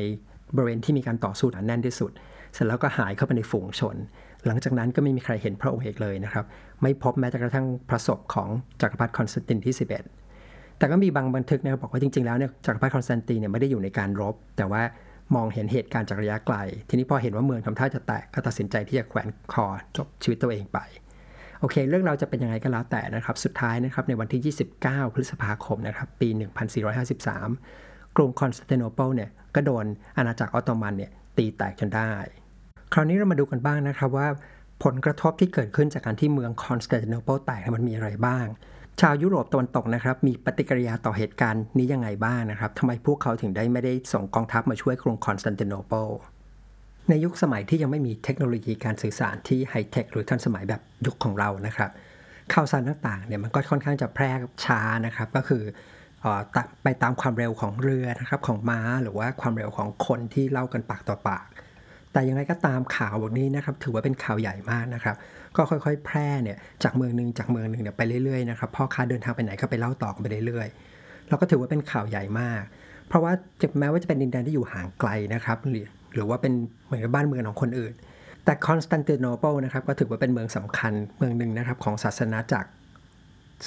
[0.55, 2.11] บริเวณที่มีการต่อสู้หนาแน่นที่สุด
[2.53, 3.95] เสร็จแล้วก็หายเข้าไปในฝูงชน
[4.45, 6.45] หลังจากนั้นก็ไม่มีใครเห็นพระองค์อีกเลยนะครับ
[6.81, 8.49] ไม่พบแม้แต่กระทั่งพระศพของ
[8.81, 14.81] จักรพรรดิคอนสแตนตินที่ 11 แต่ก็มีบางบันทึกนะครับบอกว่าจริงๆแล้วเนี่ยจักรพรรดิคอนสแตนตินเนี่ยไม่ได้อยู่ในการรบ แต่ว่า
[15.35, 16.57] มองเห็นเหตุการณ์จากระยะไกล
[16.89, 19.65] ทีนี้พอเห็นว่าเมืองทำท่าจะแตกก็ตัดสินใจที่จะแขวนคอ
[19.97, 20.79] จบชีวิตตัวเองไป
[21.59, 26.29] โอเค เรื่องราวจะเป็นยังไงก็แล้วแต่นะครับ สุดท้ายนะครับในวันที่ 29 พฤษภาคมนะครับปี
[27.41, 29.85] 1453 กรุงคอนสแตนติโนเปิลเนี่ยก็โดน
[30.17, 32.11] อาณาจักรออตโตมันเนี่ยตีแตกจนได้
[32.93, 34.27] คราวนี้เรามาดูกันบ้างนะครับว่า
[34.83, 38.45] ผลกระทบที่เกิดขึ้นจากการที่เมืองคอนสแตนติโนเปิลแตกมันมีอะไรบ้าง
[39.01, 46.07] ชาวยุโรปตะวันตกนะครับ มีปฏิกิริยาต่อเหตุการณ์นี้ยังไงบ้างนะครับทำไมพวกเขาถึงได้ไม่ได้ส่งกองทัพมาช่วยกรุงคอนสแตนติโนเปิล
[47.09, 51.89] ในยุคสมัยที่ยังไม่มีเทคโนโลยีการสื่อสารที่ไฮเทคหรือทันสมัยแบบยุคของเรานะครับ
[52.53, 54.31] ข่าวสารต่างๆเนี่ยมันก็ค่อนข้างจะแพร่
[54.65, 55.63] ช้านะครับ ก็คือ
[56.83, 61.45] ไปตามความเร็วของเรือนะครับของม้าหรือว่าความเร็วของคนที่เล่ากันปากต่อปาก
[62.13, 65.15] แต่ยังไงก็ตามข่าวแบบนี้นะครับถือว่าเป็นข่าวใหญ่มากนะครับ
[65.55, 72.61] ก็ค่อยๆ แพร่เนี่ยจากเมืองหนึ่งจากเมืองหนึ่งเนี่ยไปเรื่อยๆนะครับพ่อค้าเดินทางไปไหนก็ไปเล่าต่อกันไปเรื่อยๆเราก็ถือว่าเป็นข่าวใหญ่มาก
[73.07, 73.31] เพราะว่า
[73.79, 76.53] แม้ว่าจะเป็นดินแดนที่อยู่ห่างไกลนะครับหรือหรือว่าเป็น
[76.85, 77.93] เหมือนกับบ้านเมืองของคนอื่น
[78.45, 82.69] แต่คอนสแตนติโนเปิลนะครับก็ถือว่าเป็นเมืองสำคัญเมืองหนึ่งนะครับของศาสนาจักร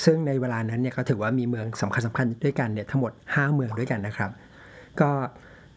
[0.04, 4.30] ซึ่งในเวลานั้นเนี่ยก็ถือว่ามีเมืองสำคัญสำคัญด้วยกันเนี่ยทั้งหมด 5 เมืองด้วยกันนะครับ
[5.00, 5.10] ก็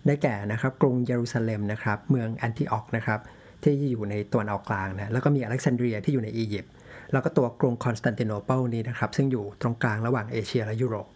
[0.06, 3.20] ได้แก่นะครับกรุงเยรูซาเล็มนะครับเมืองแอนติออกนะครับ
[3.64, 6.72] ที่อยู่ในตะวันออกกลางนะแล้วก็มีอเล็กซานเดรียที่อยู่ในอียิปต์
[7.12, 11.08] แล้วก็ตัวกรุงคอนสแตนติโนเปิลนี้นะครับซึ่งอยู่ตรงกลางระหว่างเอเชียและยุโรป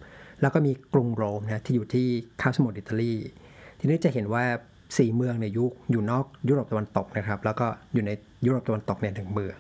[0.42, 2.08] แล้วก็มีกรุงโรมนะที่อยู่ที่
[2.42, 3.14] คาบสมุทรอิตาลี
[3.80, 4.44] ทีนี้จะเห็นว่า
[4.98, 8.12] สี่เมืองในยุคอยู่นอกยุโรปตะวันตกนะครับแล้วก็อยู่ใน
[8.46, 9.56] ยุโรปตะวันตกเนี่ยหนึ่งเมือง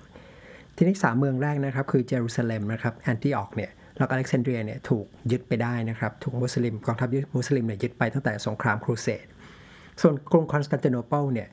[0.76, 9.26] ทีนี้สามเมืองแรกนะครับคือเยรูซาเล็มนะครับแอนติออกเนี่ย แล้วก็อเล็กซานเดรียเนี่ยถูกยึดไปได้นะครับถูกมุสลิมกองทัพมุสลิมเนี่ยยึดไปตั้งแต่สงครามครูเสด
[10.02, 11.50] ส่วนกรุงคอนสแตนติโนเปิลเนี่ย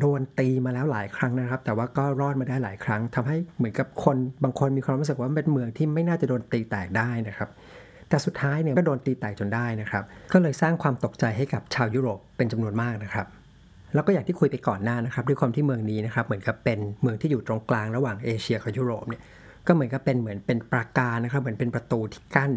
[0.00, 7.48] โดนตีมาแล้วหลายครั้งนะครับ แต่ว่าก็รอดมาได้หลายครั้งทำให้เหมือนกับคนบางคนมีความรู้สึกว่าเป็นเมืองที่ไม่น่าจะโดนตีแตกได้นะครับ
[8.08, 13.26] แต่สุดท้ายเนี่ยก็โดนตีแตกจนได้นะครับ ก็เลยสร้างความตกใจให้กับชาวยุโรปเป็นจำนวนมากนะครับ
[13.94, 19.22] แล้วก็อย่างที่คุยไปก่อนหน้านะครับ ด้วยความที่เมืองนี้นะครับเหมือนกับเป็นเมืองที่อยู่ตรงกลางระหว่างเอเชียกับยุโรปเนี่ย
[19.66, 22.52] ก็เหมือนกับเป็นเหมือนเป็นปราการนะครับเหมือนเป็นประตูที่กั้น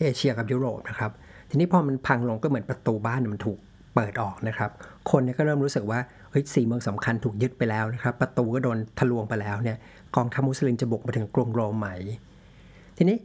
[0.00, 1.10] เอเชียกับยุโรปนะครับ
[1.50, 3.58] ทีนี้พอมันพังลงก็เหมือนประตูบ้านมันถูก
[3.94, 4.70] เปิดออกนะครับ
[5.10, 9.76] คนเนี่ยก็เริ่มรู้สึกว่าเฮ้ยสี่เมืองสำคัญถูกยึดไปแล้วนะครับ ประตูก็โดนทะลวงไปแล้วเนี่ย
[10.16, 11.88] กองทัพมุสลิมจะบุกมาถึงกรุงโรมไหม
[12.96, 13.16] ทีนี้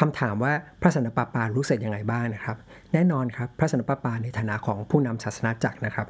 [0.00, 2.56] คำถามว่าพระสันตะปาปารู้สึกยังไงบ้างนะครับ
[2.92, 6.06] แน่นอนครับพระสันตะปาปาในฐานะของผู้นำศาสนาจักรนะครับ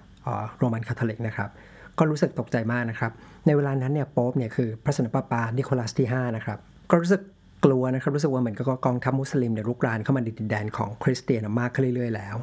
[0.59, 1.51] โรมันคาทอลิกนะครับ
[1.99, 3.13] ก็รู้สึกตกใจมากนะครับ
[3.47, 6.59] ในเวลานั้นเนี่ยโป๊ปเนี่ยคือพระสันตะปาปานิโคลัสที่5นะครับ
[6.91, 7.23] ก็รู้สึก
[7.65, 12.37] กลัวนะครับ รู้สึกว่าเหมือนกับกองทัพมุสลิมเนี่ยรุกรานเข้ามาในดินแดนของคริสเตียนมากขึ้นเรื่อยๆแล้ว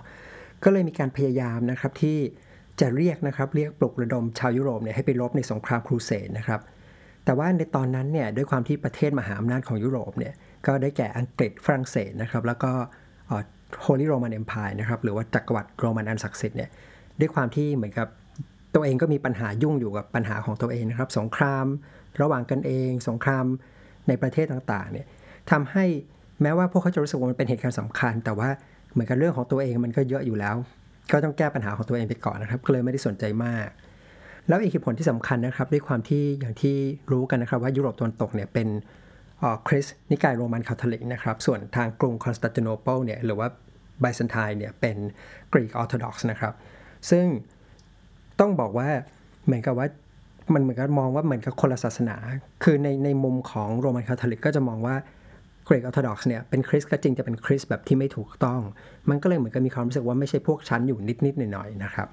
[0.63, 2.17] ก็เลยมีการพยายามนะครับที่
[2.81, 6.59] จะเรียกนะครับเรียกปลุกระดมชาวยุโรปเนี่ยให้ไปรบในสงครามครูเสดนะครับ
[7.25, 10.33] แต่ว่าในตอนนั้นเนี่ยด้วยความที่ประเทศมหาอำนาจของยุโรปเนี่ย
[10.65, 12.71] ก็ได้แก่อังกฤษฝรั่งเศสนะครับแล้วก็
[13.81, 16.69] โฮลีโรมันเอ็มพายนะครับหรือว่าจักรวรรดิโรมันอันศักดิ์สิทธิ์เนี่ย
[17.19, 18.07] ด้วยความที่เหมือนกับ
[18.75, 21.65] ตัวเองก็มีปัญหายุ่งอยู่กับปัญหาของตัวเองนะครับ สงคราม
[22.21, 23.45] ระหว่างกันเอง สงคราม
[24.07, 25.05] ในประเทศต่างๆเนี่ย
[25.51, 25.85] ทำให้
[26.41, 28.49] แม้ว่าพวกเขาจะรู้สึกว่ามันเป็นเหตุการณ์สำคัญ แต่ว่า
[28.91, 30.55] เหมือนกับเรื่องของตัวเองมันก็เยอะอยู่แล้ว
[31.11, 33.67] ก็ต้องแก้ปัญหาของตัวเองไปก่อนนะครับก็เลยไม่ได้สนใจมาก
[34.47, 36.75] แล้วอีกผลที่สำคัญนะครับ ด้วยความที่อย่างที่
[37.11, 38.67] รู้กันนะครับ ว่ายุโรปตะวันตกเนี่ยเป็น
[39.67, 43.47] คริสต์นิกายโรมันคาทอลิกนะครับ ส่วนทางกรุงคอนสแตนติโนเปิลเนี่ยหรือว่า
[44.01, 44.97] ไบซันไทน์เนี่ยเป็น
[45.53, 46.53] กรีกออร์โธดอกซ์นะครับ
[47.09, 47.25] ซึ่ง
[48.39, 48.87] ต้องบอกว่า
[49.45, 49.87] เหมือนกับว่า
[50.53, 52.15] มันเหมือนกับมองว่าเหมือนกับคนละศาสนา
[52.63, 54.95] คือในในมุมของโรมันคาทอลิกก็จะมองว่า
[55.65, 58.61] เกรกออร์โธดอกซ์เนี่ยเป็นคริสก็จริงจะเป็นคริสแบบที่ไม่ถูกต้อง
[59.09, 62.07] มันก็เลยเหมือนกับมีความรู้สึกว่าไม่ใช่พวกชั้นอยู่นิดๆหน่อยๆนะครับ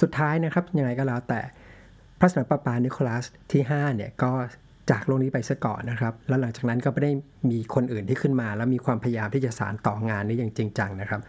[0.00, 1.40] สุดท้ายนะครับยังไงก็แล้วแต่
[2.18, 4.32] พระสนมเด็จปาปานิโคลัสที่5เนี่ยก็
[4.90, 7.12] จากโลกนี้ไปซะก่อนนะครับ แล้วหลังจากนั้นก็ไม่ได้
[7.50, 11.20] มีคนอื่นที่ขึ้นมา แล้วมีความพยายามที่จะสารต่องานนี้อย่างจริงจังนะครับ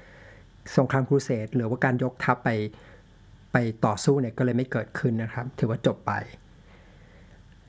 [0.78, 2.50] สงครามครูเสดหรือว่าการยกทัพไป
[3.52, 6.12] ไปต่อสู้เนี่ยก็เลยไม่เกิดขึ้นนะครับ ถือว่าจบไป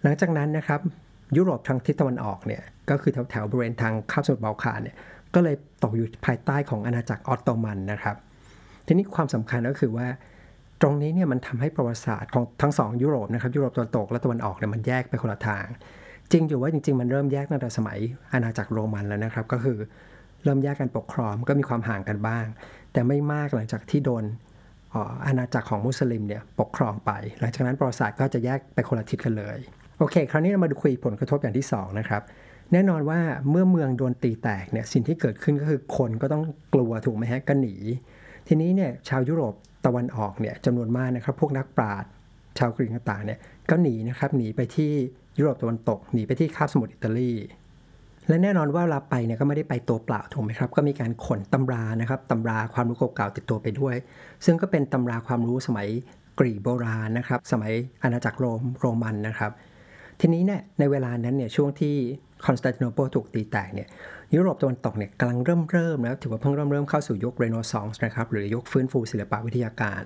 [0.02, 0.80] หลังจากนั้นนะครับ
[1.36, 4.96] ยุโรปทางทิศตะวันออกเนี่ยก็คือแถวแถวบริเวณทางคาบสมุทรบาลคานเนี่ย
[5.34, 8.16] ก็เลยตกอยู่ภายใต้ของอาณาจักรออตโตมันนะครับ
[8.86, 10.06] ทีนี้ความสำคัญก็คือว่า
[10.80, 15.66] ตรงนี้เนี่ยมันทำให้ประวัติศาสตร์ของทั้งสองยุโรปนะครับยุโรปตะวันตกและตะวันออกเนี่ยมันแยกไปคนละทาง
[16.32, 17.98] จริงอยู่ว่าจริง ๆ มันเริ่มแยกตั้งแต่สมัย
[18.32, 19.78] อาณาจักรโรมันแล้วนะครับ ก็คือ
[20.44, 22.44] เริ่มแยกกันปกครองก็มีความห่างกันบ้าง
[22.92, 24.24] แต่ไม่มากหลังจากที่โดน
[25.26, 27.10] อาณาจักรของมุสลิมเนี่ยปกครองไป
[27.40, 29.58] หลังจากนั้นประวัติศาสตร์ก็จะแยกไปคนละทิศกันเลย
[29.98, 32.22] โอเค คราวนี้เรามาดูคุยผลกระทบอย่างที่ 2 นะครับ
[32.72, 33.20] แน่นอนว่า
[33.50, 36.42] เมื่อเมืองโดนตีแตกเนี่ยสิ่งที่เกิดขึ้นก็คือคนก็ต้อง
[36.74, 37.74] กลัวถูกไหมฮะก็หนี
[38.48, 39.54] ทีนี้เนี่ยชาวยุโรป
[39.86, 42.10] ตะวันออกเนี่ยจำนวนมากนะครับพวกนักปราชญ์
[42.58, 43.38] ชาวกรีกต่างๆเนี่ย
[43.70, 44.92] ก็หนีนะครับหนีไปที่
[45.38, 47.32] ยุโรปตะวันตกหนีไปที่คาบสมุทรอิตาลี
[48.30, 53.94] และแน่นอนว่าเวลาไปเนี่ยก็ไม่ได้ไปตัวเปล่าถูกไหมครับ ก็มีการขนตำรานะครับตำราความรู้เก่าๆติดตัวไปด้วย
[54.44, 55.88] ซึ่งก็เป็นตำราความรู้สมัย
[56.38, 57.72] กรีกโบราณนะครับ สมัย
[58.02, 59.50] อาณาจักรโรมโรมันนะครับ
[60.20, 61.94] ทีนี้เนี่ยในเวลานั้นเนี่ยช่วงที่
[62.46, 63.88] คอนสแตนติโนเปิลถูกตีแตกเนี่ย
[64.34, 70.02] ยุโรปตะวันตกเนี่ยกำลังเริ่มเริ่มแล้วถือว่าเพิ่งเริ่มเริ่มเข้าสู่ยุคเรเนซองส์นะครับหรือยุคฟื้นฟูศิลปวิทยาการ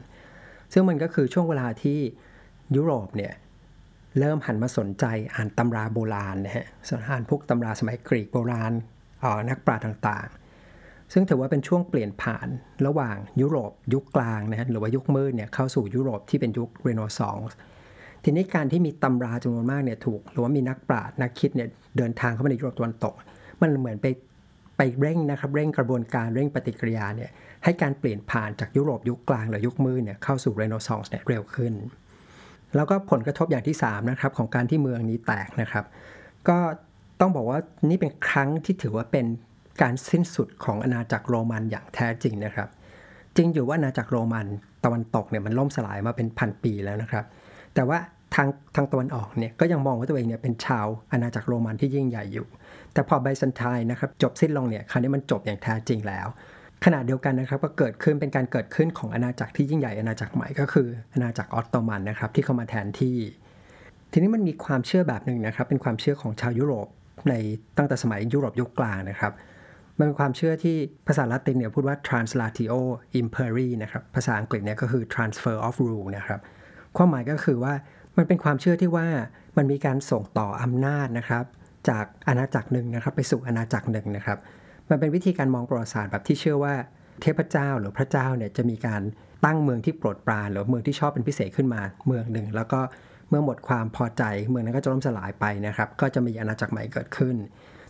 [0.72, 1.98] ซึ่งมันก็คือช่วงเวลาที่
[2.76, 3.32] ยุโรปเนี่ย
[4.18, 5.04] เริ่มหันมาสนใจ
[5.34, 8.72] อ่านตำราโบราณนะฮะสอ่านพวกตำราสมัยกรีกโบราณ
[9.50, 12.48] นักปราชญ์ต่างๆ ซึ่งถือว่าเป็นช่วงเปลี่ยนผ่าน
[12.86, 17.56] ระหว่างยุโรปยุคกลางนะฮะหรือว่ายุคมืดเนี่ยเข้าสู่ยุโรปที่เป็นยุคเรเนซองส์
[18.24, 23.14] ทีนี้การที่มีตำราจำนวนมากเนี่ยถูกหรือว่ามีนักปราชญ์นักคิดเนี่ยเดินทางเข้ามาในยุโรปตะวันตก
[23.62, 24.06] มันเหมือนไป
[24.76, 27.30] ไปเร่งนะครับเร่งกระบวนการเร่งปฏิกิริยาเนี่ย
[27.64, 31.72] ให้การเปลี่ยนผ่านจากยุโรปยุคกลางหรือยุคมืดเนี่ยเข้าสู่เรเนซองส์เนี่ยเร็วขึ้น
[32.76, 35.84] แล้วก็ผลกระทบอย่างที่3นะครับของการที่เมืองนี้แตกนะครับ
[36.48, 36.58] ก็
[37.20, 37.58] ต้องบอกว่า
[37.90, 39.26] นี่เป็นครั้งที่ถือว่าเป็น
[39.82, 42.68] การสิ้นสุดของอาณาจักรโรมันอย่างแท้จริงนะครับ
[43.36, 44.46] จริงอยู่ว่าอาณาจักรโรมัน
[44.84, 47.24] ตะวันตกเนี่ยมันล่มสลายมาเป็นพันปีแล้วนะครับ
[47.74, 47.98] แต่ว่า
[48.34, 52.46] ทางทางตะวันออกเนี่ยก็ยังมองว่าตัวเองเนี่ยเป็นชาวอาณาจักรโรมันที่ยิ่งใหญ่อยู่
[52.92, 56.26] แต่พอไบซันไทน์นะครับจบสิ้นลงเนี่ยคราวนี้มันจบอย่างแท้จริงแล้ว
[56.84, 63.16] ขณะเดียวกันนะครับก็เกิดขึ้นเป็นการเกิดขึ้นของอาณาจักรที่ยิ่งใหญ่อาณาจักรใหม่ก็คืออาณาจักรออตโตมันนะครับที่เข้ามาแทนที่
[64.12, 66.88] ทีนี้มันมีความเชื่อแบบหนึ่งนะครับเป็นความเชื่อของชาวยุโรป
[67.28, 67.34] ใน
[67.76, 69.32] ตั้งแต่สมัยยุโรปยุคกลางนะครับ
[69.98, 70.76] มันเป็นความเชื่อที่
[71.06, 72.74] ภาษาละตินเนี่ยพูดว่า translatio
[73.18, 76.40] imperi นะครับภาษาอังกฤษเนี่ยก็คือ transfer of rule นะครับ
[76.96, 77.74] ความหมายก็คือว่า
[78.16, 79.06] มันเป็นความเชื่อที่ว่า
[79.56, 81.44] มันมีการส่งต่ออำนาจนะครับ
[81.88, 84.38] จากอาณาจักรหนึ่งนะครับ ไปสู่อาณาจักรหนึ่งนะครับ
[84.90, 86.74] มันเป็นวิธีการมองประวัติศาสตร์แบบที่เชื่อว่า
[87.22, 89.02] เทพเจ้าหรือพระเจ้าเนี่ยจะมีการ
[89.44, 92.80] ตั้งเมืองที่โปรดปรานหรือเมืองที่ชอบเป็นพิเศษขึ้นมาเมืองหนึ่ง แล้วก็
[93.28, 97.36] เมื่อหมดความพอใจเมืองนั้นก็จะล่มสลายไปนะครับ ก็จะมีอาณาจักรใหม่เกิดขึ้น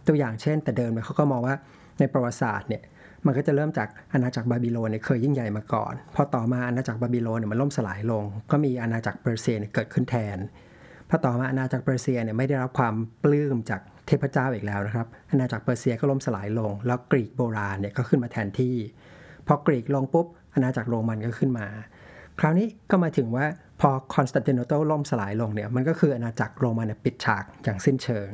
[0.07, 1.57] ตัวอย่างเช่น แต่เดิมเขาก็มองว่า
[1.99, 2.82] ในประวัติศาสตร์เนี่ย
[3.26, 10.38] มันก็จะเริ่มจากอาณาจักรบาบิโลนเนี่ยเคยยิ่งใหญ่มาก่อน พอต่อมาอาณาจักรบาบิโลนเนี่ยมันล่มสลายลง ก็มีอาณาจักรเปอร์เซียเกิดขึ้นแทน
[11.09, 18.74] พอต่อมาอาณาจักรเปอร์เซียเนี่ยไม่ได้รับความปลื้มจาก เทพเจ้าอีกแล้วนะครับอาณาจักรเปอร์เซียก็ล่มสลายลง แล้วกรีกโบราณเนี่ยก็ขึ้นมาแทนที่
[19.46, 21.66] พอกรีกลงปุ๊บอาณาจักรโรมันก็ขึ้นมา
[22.40, 23.46] คราวนี้ก็มาถึงว่า
[23.80, 28.28] พอคอนสแตนติโนเปิลล่มสลายลงเนี่ยมันก็คืออาณาจักรโรมันปิดฉากอย่างสิ้นเชิง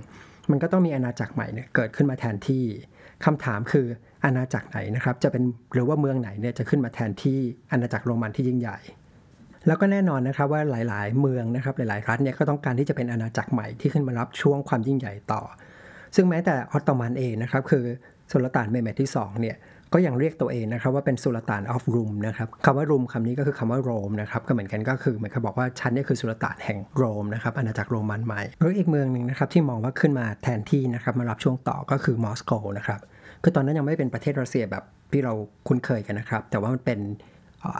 [0.50, 2.64] มันก็ต้องมีอาณาจักรใหม่เนี่ยเกิดขึ้นมาแทนที่
[3.24, 3.86] คำถามคือ
[4.24, 5.44] อาณาจักรไหนนะครับจะเป็น
[5.74, 7.38] หรือว่าเมืองไหนเนี่ยจะขึ้นมาแทนที่
[7.72, 8.78] อาณาจักรโรมันที่ยิ่งใหญ่
[9.66, 15.42] แล้วก็แน่นอนนะครับว่าหลาย ๆ เมืองนะครับหลาย ๆ รัฐเนี่ยก็ต้องการที่จะเป็นอาณาจักรใหม่ที่ขึ้นมารับช่วงความยิ่งใหญ่ต่อ
[16.16, 17.84] ซึ่งแม้แต่ออตโตมันเองนะครับคือ
[18.30, 19.56] สุลต่านเมเมตที่2เนี่ย
[19.92, 33.00] ก็ยังเรียกตัวเองนะครับว่าเป็น Sultan of Rum นะครับคำว่า Rum คำนี้ก็คือคำว่าโรมนะครับก็เหมือนกันก็คือเหมือนกับบอกว่าฉันนี่คือสุลต่านแห่งโรมนะครับอาณาจักรโรมันใหม่หรืออีกเมืองหนึ่งนะครับที่มองว่าขึ้นมาแทนที่นะครับมารับช่วงต่อก็คือมอสโกนะครับ
[33.42, 35.32] คือตอนนั้นยังไม่เป็นประเทศรัสเซียแบบที่เรา
[35.68, 37.00] คุ้นเคยกันนะครับแต่ว่ามันเป็น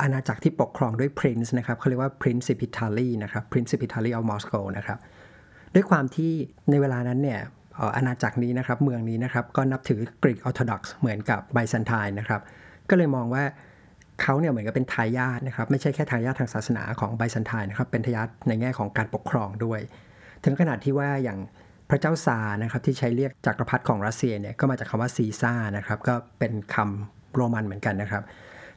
[0.02, 4.98] อาณาจักรที่ปกครองด้วย prince นะครับเขาเรียกว่า Principality นะครับ Principality of Moscow นะครับ
[5.74, 6.32] ด้วยความที่
[6.70, 7.40] ในเวลานั้นเนี่ย
[7.96, 12.40] อาณาจักรนี้นะครับเมืองนี้นะครับก็นับถือกรีกออร์โธดอกซ์เหมือนกับไบซันไทน์นะครับ
[12.90, 13.44] ก็เลยมองว่า
[14.22, 19.80] เขาเนี่ยเหมือนกับเป็นทายาทนะครับไม่ใช่แค่ทายาททางศาสนาของไบซันไทน์นะครับเป็นทายาทในแง่ของการปกครองด้วย
[20.44, 21.38] ถึงขนาดที่ว่าอย่าง
[21.90, 28.22] พระเจ้าซาร์นะครับที่ใช้เรียกจักรพรรดิของรัสเซียเนี่ยก็มาจากคำว่าซีซาร์นะครับก็เป็นคำโรมันเหมือนกันนะครับ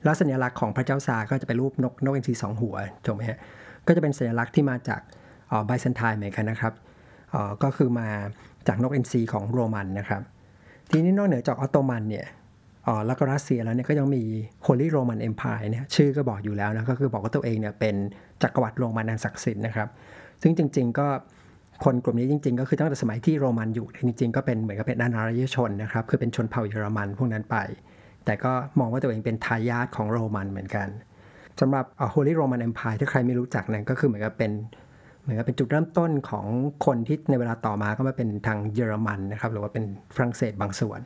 [0.04, 2.76] แล้วสัญลักษณ์ของพระเจ้าซาร์ก็จะเป็นรูปนกนกอินทรีสองหัว
[3.06, 3.40] ถูกไหมฮะ
[3.88, 5.02] ก็จะเป็นสัญลักษณ์ที่มาจาก
[5.66, 6.74] ไบเซนไทน์เหมือนกันนะครับ
[7.64, 8.08] ก็คือมา
[8.68, 10.22] จากนกเอ็นซีของโรมันนะครับ
[10.90, 12.26] ทีนี้นอกเหนือจากออตโตมันเนี่ย
[12.88, 14.24] อ๋อแล้วก็รัสเซียแล้วเนี่ยก็ยังมี
[14.66, 17.96] Holy Roman Empire เนี่ยชื่อก็บอกอยู่แล้วนะก็คือบอกว่าตัวเองเนี่ยเป็น
[18.44, 19.88] จักรวรรดิโรมันอันศักดิ์สิทธิ์นะครับ
[20.42, 21.08] ซึ่งจริง ๆ ก็
[21.84, 27.58] คนกลุ่มนี้จริง ๆ ก็คือตั้งแต่สมัยที่โรมันอยู่จริง ๆ ก็เป็นเหมือนกับเป็นนานารยชนนะครับ คือเป็นชนเผ่าเยอรมันพวกนั้นไป
[28.26, 30.88] แต่ก็มองว่าตัวเองเป็นทายาทของโรมันเหมือนกัน
[31.60, 34.52] สำหรับ Holy Roman Empire ถ้าใครไม่รู้จักนั้นก็คือเหมือนกับเป็น
[35.22, 36.46] เหมือนกับเป็นจุดเริ่มต้นของ
[36.86, 39.84] คนที่ในเวลาต่อมาก็มาเป็นทางเยอรมันนะครับหรือว่าเป็น
[40.16, 41.00] ฝรั่งเศสบางส่วน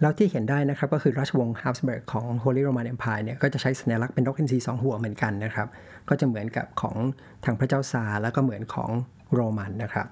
[0.00, 5.66] แล้วที่เห็นได้นะครับก็คือราชวงศ์ฮับสเบิร์กของ Holy Roman Empire เนี่ยก็จะใช้สัญลักษณ์เป็นนกอินทรีสองหัวเหมือนกันนะครับ
[6.08, 6.96] ก็จะเหมือนกับของ
[7.44, 8.90] ทางพระเจ้าซาแล้วก็เหมือนของ
[9.34, 10.06] โรมันนะครับ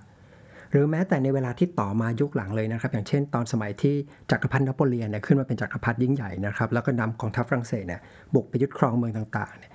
[0.72, 3.94] หรือแม้แต่ในเวลาที่ต่อมายุคหลังเลยนะครับ อย่างเช่น ตอนสมัยที่
[4.30, 8.00] จักรพรรดินโปเลียนเนี่ยขึ้นมาเป็นจักรพรรดิยิ่งใหญ่นะครับแล้วก็นำกองทัพฝรั่งเศสเนี่ย
[8.34, 9.72] บุกไปยึดครองเมืองต่างๆเนี่ย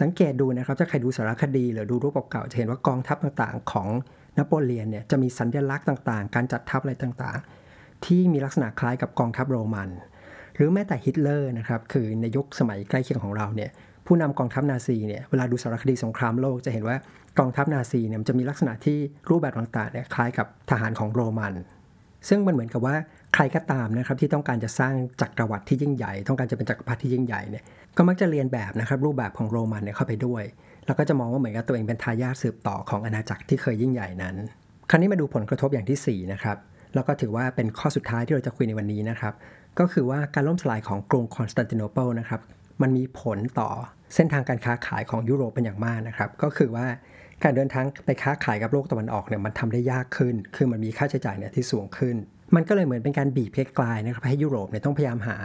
[0.00, 3.88] สังเกตดูนะครับถ้าใครดูสารคดีหรือดูรูปเก่าๆจะเห็นว่ากองทัพต่างๆ ของ
[4.38, 9.90] นโปเลียนเนี่ยจะมีสัญลักษณ์ต่างๆ การจัดทัพอะไรต่างๆ ที่มีลักษณะคล้ายกับกองทัพโรมัน
[10.56, 13.70] หรือแม้แต่ฮิตเลอร์นะครับคือในยุคสมัยใกล้เคียงของเราเนี่ย
[14.06, 16.96] ผู้นำกองทัพนาซีเนี่ยเวลาดูสารคดีสงครามโลกจะเห็นว่า
[17.38, 18.98] กองทัพนาซีเนี่ยมันจะมีลักษณะที่
[19.30, 21.54] รูปแบบต่างๆเนี่ยคล้ายกับทหารของโรมัน
[22.28, 22.96] ซึ่งมันเหมือนกับว่า
[23.34, 27.64] ใครก็ตามนะครับที่ต้องการจะสร้างจักรวรรดิที่ยิ่งใหญ่ ต้องการจะเป็นจักรพรรดิที่ยิ่งใหญ่เนี่ย
[27.96, 30.42] ก็มักจะเลียนแบบนะครับรูปแบบของโรมันเนี่ยเข้าไปด้วย
[30.86, 34.36] แล้วก็จะมองว่าเหมือนกับตัวเองเป็นทายาทสืบต่อของอาณาจักรที่เคยยิ่งใหญ่นั้น
[34.90, 36.56] คราวนี้มาดูผลกระทบอย่างที่4นะครับ
[36.94, 39.34] แล้วก็ถือว่าเป็นข้อสุดท้ายที่เราจะคุยในวันนี้นะครับ
[39.78, 42.40] ก็คือว่าการล่มสลายของกรุงคอนสแตนติโนเปิลนะครับ
[42.82, 43.70] มันมีผลต่อ
[44.14, 46.86] เส้นทางการค้าขายของยุโรปเป็นอย่างมากนะครับ ก็คือว่า
[47.44, 52.16] การเดินทางไปค้าขายกับโลกตะวันออกเนี่ยมันทำได้ยากขึ้น คือมันมีค่าใช้จ่ายเนี่ยที่สูงขึ้น
[52.54, 55.38] มันก็เลยเหมือนเป็นการบีบแบบกลายๆนะครับให้ยุโรปเนี่ยต้องพยายามหา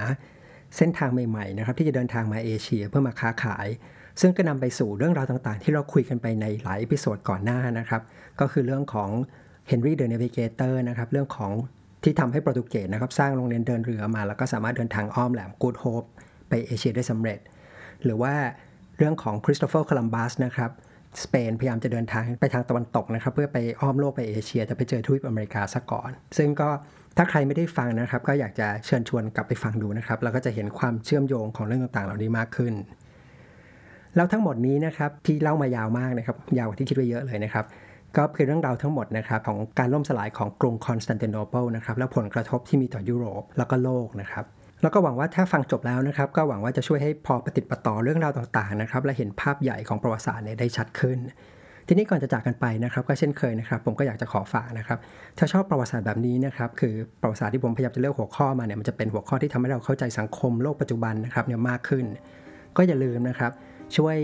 [0.77, 3.67] เส้นทางใหม่ๆนะครับที่จะเดินทางมาเอเชียเพื่อมาค้าขาย
[4.21, 8.01] ซึ่งก็นำไปสู่เรื่องราวต่างๆ ที่เราคุยกันไปในหลาย episode ก่อนหน้านะครับ
[8.39, 9.09] ก็คือเรื่องของ
[9.67, 11.51] Henry the Navigator นะครับเรื่องของ
[12.03, 16.03] ที่ทำให้โปรตุเกสนะครับสร้างโรงเรียนเดินเรือมา แล้วก็สามารถเดินทางอ้อมแหลมกูดโฮป
[16.49, 17.39] ไปเอเชียได้สำเร็จ
[18.03, 18.33] หรือว่า
[18.97, 20.71] เรื่องของคริสโตเฟอร์โคลัมบัสนะครับ
[21.23, 26.69] สเปนพยายามจะเดินทางไปทางตะวันตกนะครับ เพื่อไปอ้อมโลกไปเอเชียจะไปเจอทวีปอเมริกาซะก่อน ซึ่งก็
[27.17, 32.73] ถ้าใครไม่ได้ฟังนะครับ ก็อยากจะเชิญชวนกลับไปฟังดูนะครับแล้วก็จะเห็นความเชื่อมโยงของเรื่องต่างๆ เหล่านี้มากขึ้น
[34.15, 37.65] แล้วทั้งหมดนี้นะครับที่เล่ามายาวมากนะครับยาวกว่าที่คิดไว้เยอะเลยนะครับ
[38.17, 44.45] ก็คือเรื่องราวทั้งหมดนะครับของการล่มสลายของกรุงคอนสแตนติโนเปิลนะครับและผลกระทบที่มีต่อยุโรปแล้วก็โลกนะครับ
[44.81, 51.19] แล้วก็หวังว่าถ้าฟังจบแล้วนะครับ ก็หวังว่าจะช่วยให้พอปฏิติดประต่อเรื่องราวต่างๆนะครับและเห็นภาพใหญ่ของประวัติศาสตร์เนี่ยได้ชัดขึ้น
[51.87, 54.97] ทีนี้ก่อนจะจากกันไปนะครับ ก็เช่นเคยนะครับ ผมก็อยากจะขอฝากนะครับ
[55.37, 62.05] ถ้าชอบประวัติศาสตร์แบบนี้นะครับคือประวัติศาสตร์ที่ผมพยายามจะเลือกหัวข้อมาเนี่ยมันจะเป็นหัวข้อที่ทำให้เราเข้าใจสังคมโลกปัจจุบันนะครับเนี่ยมากขึ้น
[62.77, 63.51] ก็อย่าลืมนะครับ
[63.97, 64.15] ช่วย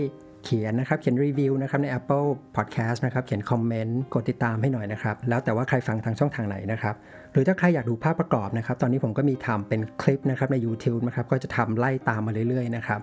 [0.44, 6.94] เขียนนะครับ เขียนรีวิวนะครับใน Apple Podcast นะครับ เขียนคอมเมนต์ กดติดตามให้หน่อยนะครับ แล้วแต่ว่าใครฟังทางช่องทางไหนนะครับ
[7.32, 13.00] หรือถ้าใครอยากดูภาพประกอบนะครับ ตอนนี้ผมก็มีทำเป็นคลิปนะครับใน YouTube นะครับ ก็จะทำไล่ตามมาเรื่อยๆนะครับ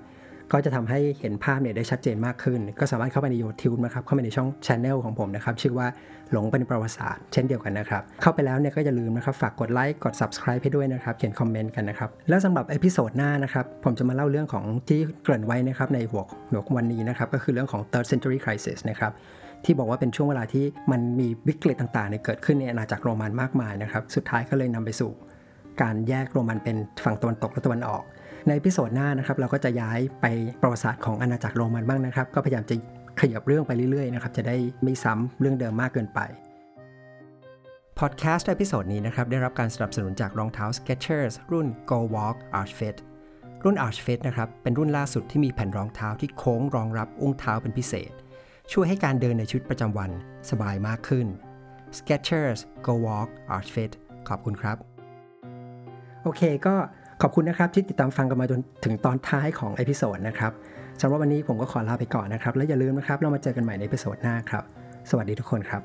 [0.52, 5.88] ก็จะทำให้เห็นภาพเนี่ยได้ชัดเจนมากขึ้น ก็สามารถเข้าไปใน YouTube นะครับ เข้าไปในช่อง Channel ของผมนะครับ ชื่อว่า
[6.32, 19.12] หลงไปในประวัติศาสตร์เช่นเดียวกันนะครับ เข้าไปแล้วเนี่ยก็อย่าลืมนะครับ ฝากกดไลค์ กด Subscribe ให้ด้วยนะครับ เขียนคอมเมนต์กันนะครับ แล้วสำหรับ episode หน้านะครับ ผมจะมาเล่าเรื่องของที่เกริ่นไว้นะครับในหัวหัววันนี้นะครับ ก็คือเรื่องของ third century crisis นะครับ
[19.66, 25.12] ที่บอกว่าเป็นช่วงเวลาที่มันมีวิกฤตต่างๆเกิดขึ้นในอาณาจักรโรมันมากมายนะครับ สุดท้ายก็เลยนำไปสู่
[25.82, 28.04] การแยกโรมันเป็นฝั่งตะวันตกและตะวันออก
[28.48, 30.26] ใน episode หน้านะครับเราก็จะย้ายไป
[30.62, 32.76] ประวัติศาสตร์ของอาณาจักรโรมันบ้างนะครับ ก็พยายามจะ
[33.22, 36.20] ขยับเรื่องไปเรื่อยๆนะครับจะได้ไม่ซ้ำเรื่องเดิมมากเกินไป
[38.00, 42.96] พอดแคสต์ episode นี้นะครับได้รับการสนับสนุนจากรองเท้า Skechers รุ่น Go Walk Arch Fit
[43.64, 48.12] รุ่น Arch Fit นะครับเป็นรุ่นล่าสุดที่มีแผ่นรองเท้าที่โค้งรองรับอุ้งเท้าเป็นพิเศษ
[48.72, 50.12] ช่วยให้การเดินในชีวิตประจำวัน
[50.50, 51.28] สบายมากขึ้น
[51.98, 53.92] Skechers Go Walk Arch Fit
[54.28, 54.78] ขอบคุณครับ
[56.24, 56.76] โอเคก็
[57.22, 60.52] ขอบคุณนะครับที่ติดตามฟังกันมาจนถึงตอนท้ายของ episode นะครับ
[61.02, 64.64] สำหรับวันนี้ผมก็ขอลาไปก่อนนะครับ และอย่าลืมนะครับ เรามาเจอกันใหม่ใน episode หน้าครับ
[65.10, 65.82] สวัสดีทุกคนครับ